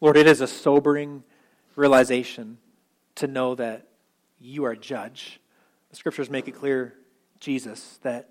[0.00, 1.24] Lord, it is a sobering
[1.76, 2.56] realization
[3.16, 3.86] to know that
[4.40, 5.40] you are judge.
[5.90, 6.94] The scriptures make it clear,
[7.38, 8.30] Jesus, that,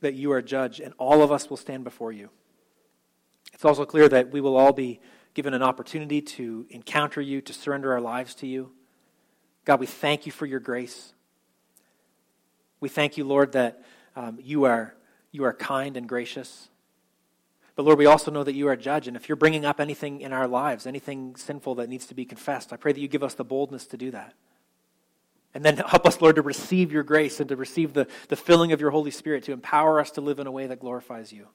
[0.00, 2.30] that you are judge, and all of us will stand before you.
[3.52, 5.00] It's also clear that we will all be
[5.34, 8.72] given an opportunity to encounter you, to surrender our lives to you.
[9.66, 11.12] God, we thank you for your grace.
[12.80, 13.84] We thank you, Lord, that
[14.16, 14.94] um, you, are,
[15.30, 16.68] you are kind and gracious.
[17.80, 19.80] But Lord, we also know that you are a judge, and if you're bringing up
[19.80, 23.08] anything in our lives, anything sinful that needs to be confessed, I pray that you
[23.08, 24.34] give us the boldness to do that.
[25.54, 28.72] And then help us, Lord, to receive your grace and to receive the, the filling
[28.72, 31.48] of your Holy Spirit to empower us to live in a way that glorifies you.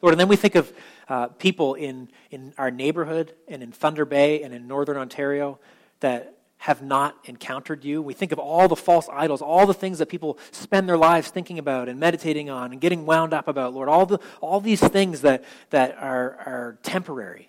[0.00, 0.72] Lord, and then we think of
[1.08, 5.60] uh, people in, in our neighborhood and in Thunder Bay and in Northern Ontario
[6.00, 8.00] that have not encountered you.
[8.00, 11.28] We think of all the false idols, all the things that people spend their lives
[11.28, 14.78] thinking about and meditating on and getting wound up about, Lord, all, the, all these
[14.78, 17.48] things that, that are, are temporary.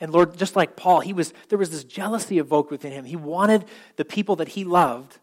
[0.00, 3.04] And Lord, just like Paul, he was, there was this jealousy evoked within him.
[3.04, 3.66] He wanted
[3.96, 5.18] the people that he loved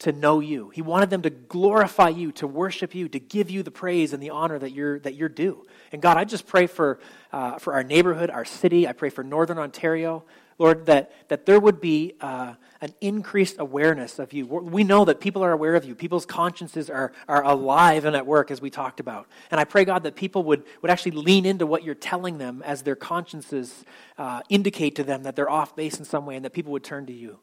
[0.00, 0.70] to know you.
[0.70, 4.20] He wanted them to glorify you, to worship you, to give you the praise and
[4.20, 5.64] the honor that you're, that you're due.
[5.92, 6.98] And God, I just pray for,
[7.32, 8.88] uh, for our neighborhood, our city.
[8.88, 10.24] I pray for Northern Ontario.
[10.58, 14.46] Lord, that, that there would be uh, an increased awareness of you.
[14.46, 15.94] We know that people are aware of you.
[15.94, 19.26] People's consciences are, are alive and at work, as we talked about.
[19.50, 22.62] And I pray, God, that people would, would actually lean into what you're telling them
[22.64, 23.84] as their consciences
[24.18, 26.84] uh, indicate to them that they're off base in some way and that people would
[26.84, 27.38] turn to you.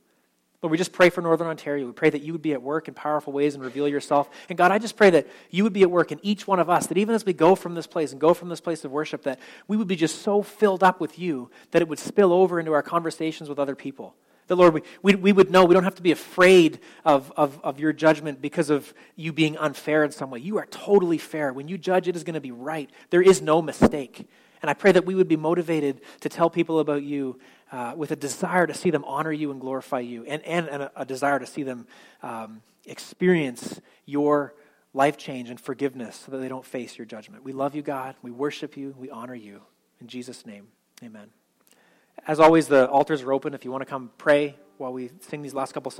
[0.62, 1.88] Lord, we just pray for Northern Ontario.
[1.88, 4.30] We pray that you would be at work in powerful ways and reveal yourself.
[4.47, 6.70] And God, I just pray that you would be at work in each one of
[6.70, 8.91] us, that even as we go from this place and go from this place of
[8.91, 12.32] worship, that we would be just so filled up with you that it would spill
[12.32, 14.14] over into our conversations with other people.
[14.47, 17.59] That, Lord, we, we, we would know we don't have to be afraid of, of,
[17.64, 20.39] of your judgment because of you being unfair in some way.
[20.39, 21.53] You are totally fair.
[21.53, 22.89] When you judge, it is going to be right.
[23.09, 24.28] There is no mistake.
[24.62, 27.39] And I pray that we would be motivated to tell people about you
[27.72, 30.84] uh, with a desire to see them honor you and glorify you, and, and, and
[30.84, 31.88] a, a, desire to see them
[32.22, 34.54] um, experience your
[34.94, 37.44] life change and forgiveness so that they don't face your judgment.
[37.44, 38.16] We love you, God.
[38.22, 38.94] We worship you.
[38.98, 39.62] We honor you.
[40.02, 40.68] In Jesus' name,
[41.04, 41.30] amen.
[42.28, 45.42] As always, the altars are open if you want to come pray while we sing
[45.42, 46.00] these last couple songs.